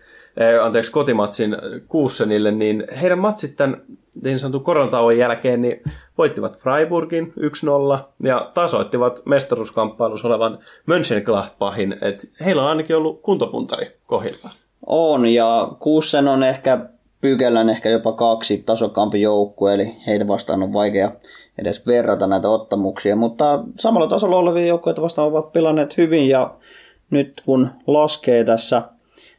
anteeksi, 0.64 0.92
kotimatsin 0.92 1.58
Kuussenille, 1.88 2.52
niin 2.52 2.84
heidän 3.02 3.20
matsit 3.20 3.56
tämän 3.56 3.82
niin 4.24 4.40
sanotun 4.40 4.64
koronatauon 4.64 5.18
jälkeen 5.18 5.62
niin 5.62 5.82
voittivat 6.18 6.58
Freiburgin 6.58 7.34
1-0 7.98 8.00
ja 8.24 8.52
tasoittivat 8.54 9.22
mestaruuskamppailussa 9.26 10.28
olevan 10.28 10.60
Mönchengladbachin. 10.86 11.98
että 12.02 12.28
heillä 12.46 12.62
on 12.62 12.68
ainakin 12.68 12.96
ollut 12.96 13.22
kuntopuntari 13.22 13.98
kohdillaan. 14.08 14.56
On, 14.86 15.26
ja 15.26 15.72
Kuussen 15.80 16.28
on 16.28 16.44
ehkä 16.44 16.80
pykälän 17.22 17.70
ehkä 17.70 17.90
jopa 17.90 18.12
kaksi 18.12 18.58
tasokkaampi 18.58 19.22
joukkue, 19.22 19.74
eli 19.74 19.96
heitä 20.08 20.28
vastaan 20.28 20.64
on 20.64 20.74
vaikea 20.74 21.12
edes 21.58 21.88
verrata 21.88 22.28
näitä 22.28 22.50
ottamuksia, 22.50 23.16
mutta 23.16 23.64
samalla 23.80 24.08
tasolla 24.08 24.36
olevia 24.36 24.66
joukkueita 24.66 25.02
vastaan 25.02 25.28
ovat 25.28 25.52
pelanneet 25.52 25.98
hyvin, 25.98 26.30
ja 26.30 26.54
nyt 27.10 27.42
kun 27.46 27.70
laskee 27.88 28.44
tässä 28.44 28.82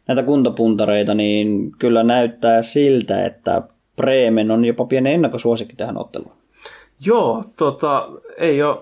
näitä 0.09 0.23
kuntopuntareita, 0.23 1.15
niin 1.15 1.73
kyllä 1.79 2.03
näyttää 2.03 2.63
siltä, 2.63 3.27
että 3.27 3.63
Bremen 3.97 4.51
on 4.51 4.65
jopa 4.65 4.85
pieni 4.85 5.13
ennakkosuosikki 5.13 5.77
tähän 5.77 5.99
otteluun. 5.99 6.33
Joo, 7.07 7.45
tota, 7.57 8.09
ei 8.37 8.63
ole 8.63 8.79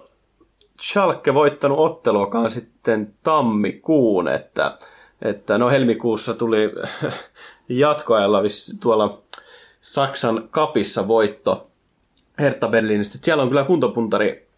Schalke 0.83 1.35
voittanut 1.35 1.78
otteluakaan 1.78 2.50
sitten 2.50 3.14
tammikuun, 3.22 4.28
että, 4.28 4.78
että 5.22 5.59
no 5.59 5.70
helmikuussa 5.70 6.35
tuli 6.35 6.72
jatkoajalla 7.68 8.42
tuolla 8.80 9.22
Saksan 9.80 10.48
kapissa 10.50 11.09
voitto 11.09 11.70
Hertha 12.38 12.68
Berliinistä. 12.68 13.18
Siellä 13.22 13.42
on 13.42 13.48
kyllä 13.48 13.64
kuntopuntari 13.64 14.48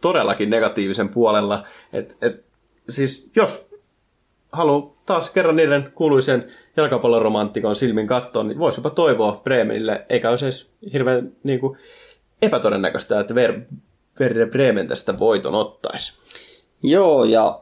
todellakin 0.00 0.50
negatiivisen 0.50 1.08
puolella. 1.08 1.64
Et, 1.92 2.16
et, 2.22 2.44
siis 2.88 3.30
jos 3.36 3.66
haluaa 4.52 4.92
taas 5.06 5.30
kerran 5.30 5.56
niiden 5.56 5.92
kuuluisen 5.94 6.44
jalkapalloromantikon 6.76 7.76
silmin 7.76 8.06
katsoa, 8.06 8.42
niin 8.44 8.58
voisi 8.58 8.80
jopa 8.80 8.90
toivoa 8.90 9.40
Bremenille, 9.44 10.06
eikä 10.08 10.30
olisi 10.30 10.44
edes 10.44 10.70
hirveän 10.92 11.32
niin 11.42 11.60
kuin, 11.60 11.78
epätodennäköistä, 12.42 13.20
että 13.20 13.34
Ver, 13.34 13.60
Bremen 14.50 14.88
tästä 14.88 15.18
voiton 15.18 15.54
ottaisi. 15.54 16.12
Joo, 16.82 17.24
ja 17.24 17.60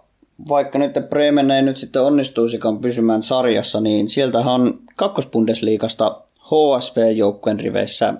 vaikka 0.48 0.78
nyt 0.78 0.92
Bremen 1.08 1.50
ei 1.50 1.62
nyt 1.62 1.76
sitten 1.76 2.02
onnistuisikaan 2.02 2.78
pysymään 2.78 3.22
sarjassa, 3.22 3.80
niin 3.80 4.08
sieltähän 4.08 4.54
on 4.54 4.78
kakkospundesliikasta 4.96 6.20
HSV-joukkueen 6.38 7.60
riveissä 7.60 8.14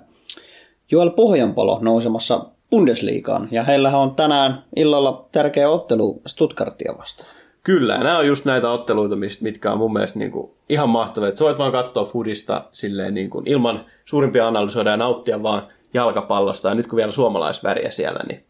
Joel 0.91 1.09
Pohjanpalo 1.09 1.79
nousemassa 1.81 2.45
Bundesliigaan. 2.69 3.47
Ja 3.51 3.63
heillähän 3.63 4.01
on 4.01 4.15
tänään 4.15 4.63
illalla 4.75 5.27
tärkeä 5.31 5.69
ottelu 5.69 6.21
Stuttgartia 6.27 6.93
vastaan. 6.97 7.40
Kyllä, 7.63 7.97
nämä 7.97 8.17
on 8.17 8.27
just 8.27 8.45
näitä 8.45 8.71
otteluita, 8.71 9.15
mitkä 9.41 9.71
on 9.71 9.77
mun 9.77 9.93
mielestä 9.93 10.19
niin 10.19 10.31
kuin 10.31 10.51
ihan 10.69 10.89
mahtavia. 10.89 11.29
Että 11.29 11.39
sä 11.39 11.45
voit 11.45 11.57
vaan 11.57 11.71
katsoa 11.71 12.05
Fudista 12.05 12.63
silleen 12.71 13.13
niin 13.13 13.29
kuin 13.29 13.47
ilman 13.47 13.85
suurimpia 14.05 14.47
analysoida 14.47 14.89
ja 14.89 14.97
nauttia 14.97 15.43
vaan 15.43 15.67
jalkapallosta. 15.93 16.69
Ja 16.69 16.75
nyt 16.75 16.87
kun 16.87 16.97
vielä 16.97 17.11
suomalaisväriä 17.11 17.89
siellä, 17.89 18.19
niin 18.27 18.45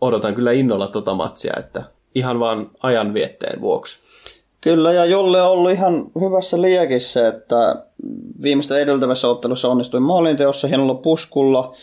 odotan 0.00 0.34
kyllä 0.34 0.52
innolla 0.52 0.86
tota 0.86 1.14
matsia, 1.14 1.52
että 1.58 1.82
ihan 2.14 2.40
vaan 2.40 2.70
ajan 2.82 3.14
vietteen 3.14 3.60
vuoksi. 3.60 4.00
Kyllä, 4.60 4.92
ja 4.92 5.04
Jolle 5.04 5.42
on 5.42 5.50
ollut 5.50 5.70
ihan 5.70 6.06
hyvässä 6.20 6.60
liekissä, 6.60 7.28
että 7.28 7.82
viimeistä 8.42 8.78
edeltävässä 8.78 9.28
ottelussa 9.28 9.68
onnistui 9.68 10.00
maalinteossa 10.00 10.68
hienolla 10.68 10.94
puskulla. 10.94 11.76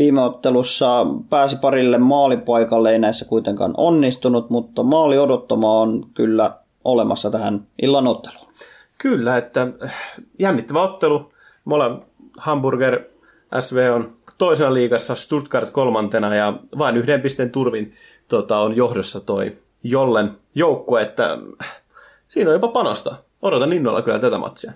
Viime 0.00 0.22
ottelussa 0.22 1.06
pääsi 1.30 1.56
parille 1.56 1.98
maalipaikalle, 1.98 2.92
ei 2.92 2.98
näissä 2.98 3.24
kuitenkaan 3.24 3.74
onnistunut, 3.76 4.50
mutta 4.50 4.82
maali 4.82 5.18
odottama 5.18 5.80
on 5.80 6.06
kyllä 6.14 6.52
olemassa 6.84 7.30
tähän 7.30 7.66
illan 7.82 8.06
otteluun. 8.06 8.52
Kyllä, 8.98 9.36
että 9.36 9.68
jännittävä 10.38 10.82
ottelu. 10.82 11.32
Mola 11.64 12.02
Hamburger 12.38 13.00
SV 13.60 13.90
on 13.94 14.16
toisena 14.38 14.74
liigassa, 14.74 15.14
Stuttgart 15.14 15.70
kolmantena 15.70 16.34
ja 16.34 16.54
vain 16.78 16.96
yhden 16.96 17.20
pisteen 17.20 17.50
turvin 17.50 17.92
tota, 18.28 18.58
on 18.58 18.76
johdossa 18.76 19.20
toi 19.20 19.56
Jollen 19.82 20.30
joukkue, 20.54 21.02
että 21.02 21.38
siinä 22.28 22.50
on 22.50 22.54
jopa 22.54 22.68
panosta. 22.68 23.16
Odotan 23.42 23.72
innolla 23.72 24.02
kyllä 24.02 24.18
tätä 24.18 24.38
matsia. 24.38 24.72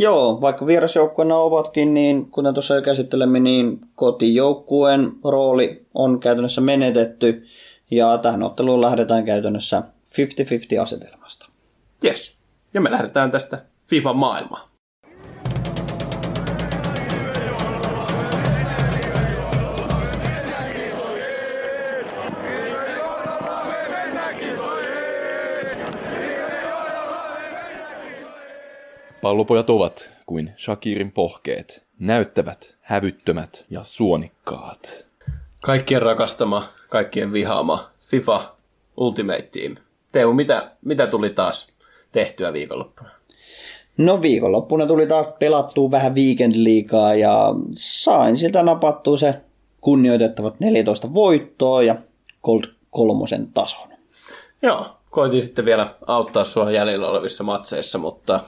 Joo, 0.00 0.40
vaikka 0.40 0.66
vierasjoukkueena 0.66 1.36
ovatkin, 1.36 1.94
niin 1.94 2.30
kuten 2.30 2.54
tuossa 2.54 2.74
jo 2.74 2.82
käsittelemme, 2.82 3.40
niin 3.40 3.80
kotijoukkueen 3.94 5.12
rooli 5.24 5.86
on 5.94 6.20
käytännössä 6.20 6.60
menetetty 6.60 7.46
ja 7.90 8.18
tähän 8.18 8.42
otteluun 8.42 8.80
lähdetään 8.80 9.24
käytännössä 9.24 9.82
50-50 10.78 10.82
asetelmasta. 10.82 11.48
Yes, 12.04 12.36
ja 12.74 12.80
me 12.80 12.90
lähdetään 12.90 13.30
tästä 13.30 13.64
FIFA-maailmaan. 13.86 14.69
Pallopojat 29.22 29.70
ovat 29.70 30.10
kuin 30.26 30.52
Shakirin 30.58 31.12
pohkeet, 31.12 31.86
näyttävät, 31.98 32.76
hävyttömät 32.80 33.66
ja 33.70 33.84
suonikkaat. 33.84 35.06
Kaikkien 35.62 36.02
rakastama, 36.02 36.64
kaikkien 36.88 37.32
vihaama 37.32 37.90
FIFA 38.00 38.54
Ultimate 38.96 39.48
Team. 39.52 39.76
Teo, 40.12 40.32
mitä, 40.32 40.70
mitä 40.84 41.06
tuli 41.06 41.30
taas 41.30 41.72
tehtyä 42.12 42.52
viikonloppuna? 42.52 43.10
No 43.96 44.22
viikonloppuna 44.22 44.86
tuli 44.86 45.06
taas 45.06 45.26
pelattua 45.38 45.90
vähän 45.90 46.14
weekend 46.14 46.54
liikaa 46.56 47.14
ja 47.14 47.54
sain 47.74 48.36
siltä 48.36 48.62
napattua 48.62 49.16
se 49.16 49.34
kunnioitettavat 49.80 50.60
14 50.60 51.14
voittoa 51.14 51.82
ja 51.82 51.96
Gold 52.42 52.64
kolmosen 52.90 53.52
tason. 53.52 53.88
Joo, 54.62 54.86
koitin 55.10 55.42
sitten 55.42 55.64
vielä 55.64 55.94
auttaa 56.06 56.44
sua 56.44 56.70
jäljellä 56.70 57.08
olevissa 57.08 57.44
matseissa, 57.44 57.98
mutta 57.98 58.40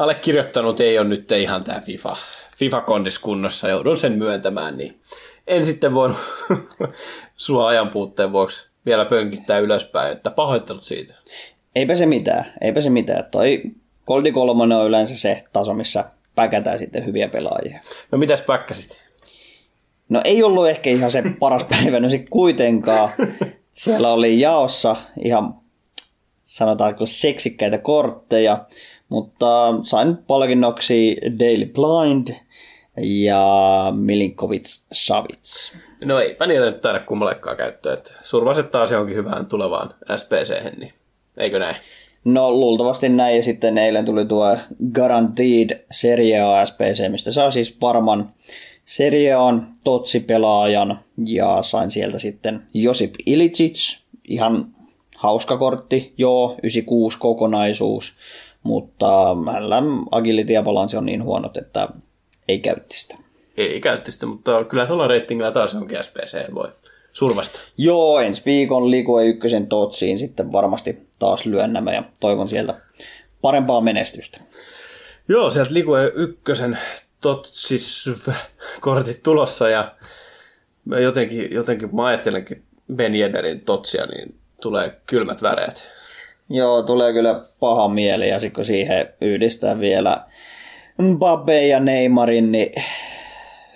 allekirjoittanut 0.00 0.80
ei 0.80 0.98
ole 0.98 1.08
nyt 1.08 1.32
ihan 1.32 1.64
tämä 1.64 1.80
FIFA, 1.80 2.16
FIFA-kondis 2.56 3.18
kunnossa, 3.18 3.68
joudun 3.68 3.98
sen 3.98 4.12
myöntämään, 4.12 4.76
niin 4.76 5.00
en 5.46 5.64
sitten 5.64 5.94
voinut 5.94 6.18
sua 7.36 7.68
ajan 7.68 7.88
puutteen 7.88 8.32
vuoksi 8.32 8.68
vielä 8.86 9.04
pönkittää 9.04 9.58
ylöspäin, 9.58 10.12
että 10.12 10.30
pahoittelut 10.30 10.82
siitä. 10.82 11.14
Eipä 11.74 11.96
se 11.96 12.06
mitään, 12.06 12.44
eipä 12.60 12.80
se 12.80 12.90
mitään. 12.90 13.24
Toi 13.30 13.62
Goldi 14.06 14.32
3 14.32 14.74
on 14.74 14.86
yleensä 14.86 15.16
se 15.16 15.44
taso, 15.52 15.74
missä 15.74 16.04
päkätään 16.34 16.78
sitten 16.78 17.06
hyviä 17.06 17.28
pelaajia. 17.28 17.80
No 18.12 18.18
mitäs 18.18 18.40
päkkäsit? 18.40 19.02
No 20.08 20.20
ei 20.24 20.42
ollut 20.42 20.68
ehkä 20.68 20.90
ihan 20.90 21.10
se 21.10 21.22
paras 21.38 21.64
päivä, 21.70 22.00
no 22.00 22.08
se 22.08 22.24
kuitenkaan. 22.30 23.08
Siellä 23.72 24.12
oli 24.12 24.40
jaossa 24.40 24.96
ihan 25.24 25.54
sanotaanko 26.44 27.06
seksikkäitä 27.06 27.78
kortteja, 27.78 28.64
mutta 29.10 29.74
sain 29.82 30.16
palkinnoksi 30.16 31.16
Daily 31.38 31.66
Blind 31.66 32.28
ja 32.96 33.46
Milinkovic 33.96 34.78
Savits. 34.92 35.72
No 36.04 36.18
eipä 36.18 36.46
niitä 36.46 36.64
nyt 36.64 36.80
taida 36.80 37.00
kummallekaan 37.00 37.56
käyttöä. 37.56 37.94
Että 37.94 38.12
survaset 38.22 38.70
taas 38.70 38.90
johonkin 38.90 39.16
hyvään 39.16 39.46
tulevaan 39.46 39.90
SPC, 40.16 40.78
niin 40.78 40.92
eikö 41.36 41.58
näin? 41.58 41.76
No 42.24 42.50
luultavasti 42.50 43.08
näin 43.08 43.36
ja 43.36 43.42
sitten 43.42 43.78
eilen 43.78 44.04
tuli 44.04 44.24
tuo 44.24 44.56
Guaranteed 44.94 45.84
Serie 45.90 46.40
A 46.40 46.66
SPC, 46.66 47.10
mistä 47.10 47.32
saa 47.32 47.50
siis 47.50 47.76
varman 47.82 48.32
Serie 48.84 49.34
A 49.34 49.52
Totsi-pelaajan 49.84 51.00
ja 51.26 51.62
sain 51.62 51.90
sieltä 51.90 52.18
sitten 52.18 52.62
Josip 52.74 53.14
Ilicic, 53.26 53.98
ihan 54.28 54.66
hauska 55.16 55.56
kortti, 55.56 56.14
joo, 56.18 56.56
96 56.62 57.18
kokonaisuus, 57.18 58.14
mutta 58.62 59.36
hänellä 59.52 59.82
agility 60.10 60.52
ja 60.52 60.62
balanssi 60.62 60.96
on 60.96 61.06
niin 61.06 61.24
huonot, 61.24 61.56
että 61.56 61.88
ei 62.48 62.58
käytti 62.58 63.00
sitä. 63.00 63.14
Ei 63.56 63.80
käytti 63.80 64.10
sitä, 64.12 64.26
mutta 64.26 64.64
kyllä 64.64 64.86
tuolla 64.86 65.08
reitingillä 65.08 65.50
taas 65.50 65.74
onkin 65.74 66.04
SPC 66.04 66.54
voi 66.54 66.68
survasta. 67.12 67.60
Joo, 67.78 68.20
ensi 68.20 68.42
viikon 68.46 68.90
Ligue 68.90 69.26
ykkösen 69.26 69.66
Totsiin 69.66 70.18
sitten 70.18 70.52
varmasti 70.52 71.08
taas 71.18 71.46
lyönnämä 71.46 71.92
ja 71.92 72.02
toivon 72.20 72.48
sieltä 72.48 72.74
parempaa 73.42 73.80
menestystä. 73.80 74.40
Joo, 75.28 75.50
sieltä 75.50 75.74
Ligue 75.74 76.12
ykkösen 76.14 76.78
Totsis 77.20 78.10
kortit 78.80 79.22
tulossa 79.22 79.68
ja 79.68 79.94
jotenkin, 81.00 81.54
jotenkin 81.54 81.96
mä 81.96 82.06
ajattelenkin 82.06 82.62
Ben 82.94 83.14
Yedderin 83.14 83.60
Totsia, 83.60 84.06
niin 84.06 84.34
tulee 84.60 85.00
kylmät 85.06 85.42
väreet. 85.42 85.90
Joo, 86.50 86.82
tulee 86.82 87.12
kyllä 87.12 87.44
paha 87.60 87.88
mieli 87.88 88.28
ja 88.28 88.40
sitten 88.40 88.54
kun 88.54 88.64
siihen 88.64 89.08
yhdistää 89.20 89.80
vielä 89.80 90.16
Mbappe 90.98 91.66
ja 91.66 91.80
Neymarin, 91.80 92.52
niin 92.52 92.72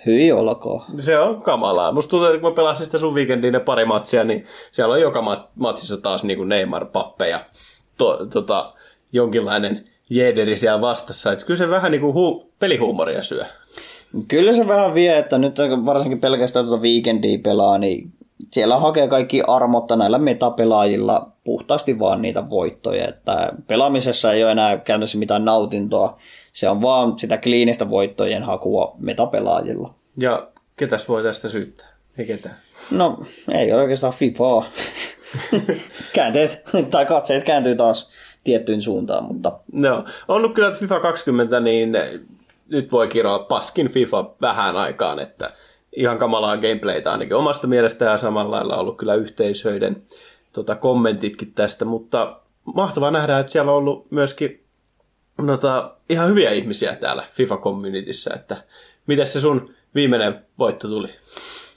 hyi 0.05 0.31
olkoon. 0.31 0.81
Se 0.97 1.19
on 1.19 1.41
kamalaa. 1.41 1.91
Musta 1.91 2.09
tuntuu, 2.09 2.27
että 2.27 2.39
kun 2.39 2.49
mä 2.49 2.55
pelasin 2.55 2.85
sitä 2.85 2.99
sun 2.99 3.15
viikendin 3.15 3.53
ne 3.53 3.59
pari 3.59 3.85
matsia, 3.85 4.23
niin 4.23 4.45
siellä 4.71 4.93
on 4.93 5.01
joka 5.01 5.47
matsissa 5.55 5.97
taas 5.97 6.23
niin 6.23 6.37
kuin 6.37 6.49
Neymar, 6.49 6.85
Pappe 6.85 7.29
ja 7.29 7.45
to, 7.97 8.25
tota, 8.25 8.73
jonkinlainen 9.13 9.85
jederi 10.09 10.57
siellä 10.57 10.81
vastassa. 10.81 11.31
Että 11.31 11.45
kyllä 11.45 11.57
se 11.57 11.69
vähän 11.69 11.91
niin 11.91 12.01
kuin 12.01 12.15
hu- 12.15 12.47
pelihuumoria 12.59 13.23
syö. 13.23 13.45
Kyllä 14.27 14.53
se 14.53 14.67
vähän 14.67 14.93
vie, 14.93 15.17
että 15.17 15.37
nyt 15.37 15.57
varsinkin 15.85 16.21
pelkästään 16.21 16.65
tuota 16.65 16.81
weekendia 16.81 17.39
pelaa, 17.43 17.77
niin 17.77 18.11
siellä 18.51 18.77
hakee 18.77 19.07
kaikki 19.07 19.41
armotta 19.47 19.95
näillä 19.95 20.17
metapelaajilla 20.17 21.31
puhtaasti 21.43 21.99
vaan 21.99 22.21
niitä 22.21 22.49
voittoja, 22.49 23.07
että 23.07 23.53
pelaamisessa 23.67 24.33
ei 24.33 24.43
ole 24.43 24.51
enää 24.51 24.77
käytännössä 24.77 25.17
mitään 25.17 25.45
nautintoa, 25.45 26.17
se 26.53 26.69
on 26.69 26.81
vaan 26.81 27.19
sitä 27.19 27.37
kliinistä 27.37 27.89
voittojen 27.89 28.43
hakua 28.43 28.95
metapelaajilla. 28.99 29.93
Ja 30.17 30.47
ketäs 30.75 31.07
voi 31.07 31.23
tästä 31.23 31.49
syyttää? 31.49 31.87
Ei 32.17 32.25
ketään. 32.25 32.55
No, 32.91 33.23
ei 33.51 33.73
oikeastaan 33.73 34.13
FIFAa. 34.13 34.65
Käänteet 36.13 36.61
tai 36.91 37.05
katseet 37.05 37.43
kääntyy 37.43 37.75
taas 37.75 38.09
tiettyyn 38.43 38.81
suuntaan, 38.81 39.23
mutta... 39.23 39.59
No, 39.71 39.95
on 39.97 40.05
ollut 40.27 40.53
kyllä 40.53 40.71
FIFA 40.71 40.99
20, 40.99 41.59
niin 41.59 41.97
nyt 42.69 42.91
voi 42.91 43.07
kiroa 43.07 43.39
paskin 43.39 43.89
FIFA 43.89 44.25
vähän 44.41 44.77
aikaan, 44.77 45.19
että 45.19 45.53
ihan 45.95 46.17
kamalaa 46.17 46.57
gameplaytä 46.57 47.11
ainakin 47.11 47.35
omasta 47.35 47.67
mielestä 47.67 48.05
ja 48.05 48.17
samalla 48.17 48.55
lailla 48.55 48.77
ollut 48.77 48.97
kyllä 48.97 49.15
yhteisöiden 49.15 50.03
tota, 50.53 50.75
kommentitkin 50.75 51.53
tästä, 51.53 51.85
mutta 51.85 52.39
mahtavaa 52.73 53.11
nähdä, 53.11 53.39
että 53.39 53.51
siellä 53.51 53.71
on 53.71 53.77
ollut 53.77 54.11
myöskin 54.11 54.63
nota, 55.41 55.91
ihan 56.09 56.29
hyviä 56.29 56.51
ihmisiä 56.51 56.95
täällä 56.95 57.23
FIFA-communityssä, 57.37 58.35
että 58.35 58.57
miten 59.07 59.27
se 59.27 59.39
sun 59.39 59.69
viimeinen 59.95 60.35
voitto 60.59 60.87
tuli? 60.87 61.07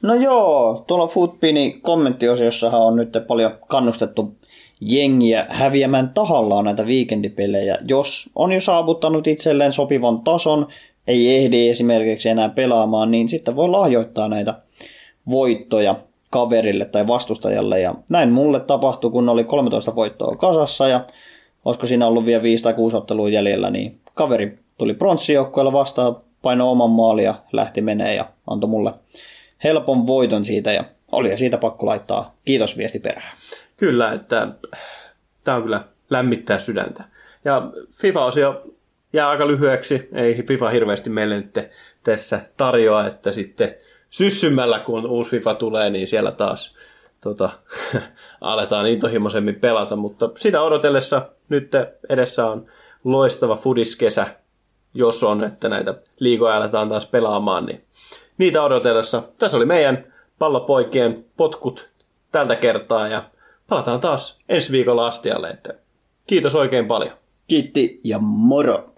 No 0.03 0.15
joo, 0.15 0.85
tuolla 0.87 1.07
Footpini 1.07 1.79
kommenttiosiossahan 1.83 2.81
on 2.81 2.97
nyt 2.97 3.13
paljon 3.27 3.59
kannustettu 3.69 4.37
jengiä 4.81 5.47
häviämään 5.49 6.11
tahallaan 6.15 6.65
näitä 6.65 6.87
viikendipelejä. 6.87 7.79
Jos 7.89 8.31
on 8.35 8.53
jo 8.53 8.61
saavuttanut 8.61 9.27
itselleen 9.27 9.73
sopivan 9.73 10.21
tason, 10.21 10.69
ei 11.09 11.37
ehdi 11.37 11.69
esimerkiksi 11.69 12.29
enää 12.29 12.49
pelaamaan, 12.49 13.11
niin 13.11 13.29
sitten 13.29 13.57
voi 13.57 13.69
lahjoittaa 13.69 14.29
näitä 14.29 14.55
voittoja 15.31 15.97
kaverille 16.31 16.85
tai 16.85 17.07
vastustajalle. 17.07 17.81
Ja 17.81 17.95
näin 18.11 18.33
mulle 18.33 18.61
tapahtui, 18.61 19.11
kun 19.11 19.29
oli 19.29 19.45
13 19.45 19.95
voittoa 19.95 20.37
kasassa 20.37 20.89
ja 20.89 21.05
olisiko 21.65 21.87
siinä 21.87 22.07
ollut 22.07 22.27
vielä 22.27 22.43
5 22.43 22.65
tai 22.65 22.75
6 22.75 22.97
ottelua 22.97 23.29
jäljellä, 23.29 23.71
niin 23.71 24.01
kaveri 24.15 24.55
tuli 24.79 24.95
pronssijoukkoilla 24.95 25.73
vastaan, 25.73 26.17
paino 26.43 26.71
oman 26.71 26.91
maali 26.91 27.25
ja 27.25 27.35
lähti 27.53 27.81
menee 27.81 28.15
ja 28.15 28.29
antoi 28.47 28.71
mulle 28.71 28.93
helpon 29.65 30.07
voiton 30.07 30.45
siitä 30.45 30.73
ja 30.73 30.85
oli 31.13 31.39
siitä 31.39 31.59
pakko 31.59 31.87
laittaa 31.87 32.35
kiitos 32.45 32.77
viesti 32.77 32.99
perään. 32.99 33.37
Kyllä, 33.77 34.13
että 34.13 34.49
tämä 35.45 35.57
on 35.57 35.63
kyllä 35.63 35.85
lämmittää 36.11 36.59
sydäntä. 36.59 37.05
Ja 37.45 37.71
FIFA-osio 37.91 38.63
jää 39.13 39.29
aika 39.29 39.49
lyhyeksi, 39.49 40.09
ei 40.13 40.43
FIFA 40.43 40.69
hirveästi 40.69 41.11
meille 41.11 41.37
nyt 41.37 41.59
tässä 42.05 42.41
tarjoa, 42.57 43.07
että 43.07 43.33
sitten 43.33 43.75
syssymällä, 44.11 44.79
kun 44.79 45.07
uusi 45.07 45.31
FIFA 45.31 45.55
tulee, 45.55 45.91
niin 45.91 46.09
siellä 46.09 46.33
taas 46.33 46.75
tota, 47.21 47.51
aletaan 48.41 48.87
intohimoisemmin 48.87 49.55
pelata, 49.55 49.97
mutta 49.97 50.31
sitä 50.37 50.63
odotellessa 50.63 51.29
nyt 51.49 51.73
edessä 52.09 52.47
on 52.47 52.67
loistava 53.05 53.57
fudiskesä, 53.57 54.27
jos 54.95 55.23
on, 55.23 55.45
että 55.45 55.69
näitä 55.69 55.95
liigoja 56.19 56.57
aletaan 56.57 56.89
taas 56.89 57.07
pelaamaan, 57.07 57.67
niin 57.67 57.85
niitä 58.39 58.63
odotellessa. 58.63 59.23
Tässä 59.39 59.57
oli 59.57 59.67
meidän 59.67 60.13
pallopoikien 60.39 61.25
potkut 61.37 61.89
tältä 62.33 62.57
kertaa 62.57 63.09
ja 63.09 63.31
palataan 63.69 64.01
taas 64.01 64.39
ensi 64.49 64.73
viikolla 64.73 65.07
astialle, 65.07 65.51
että 65.51 65.75
kiitos 66.27 66.55
oikein 66.55 66.87
paljon. 66.87 67.13
Kiitti 67.49 68.01
ja 68.05 68.19
moro! 68.19 68.98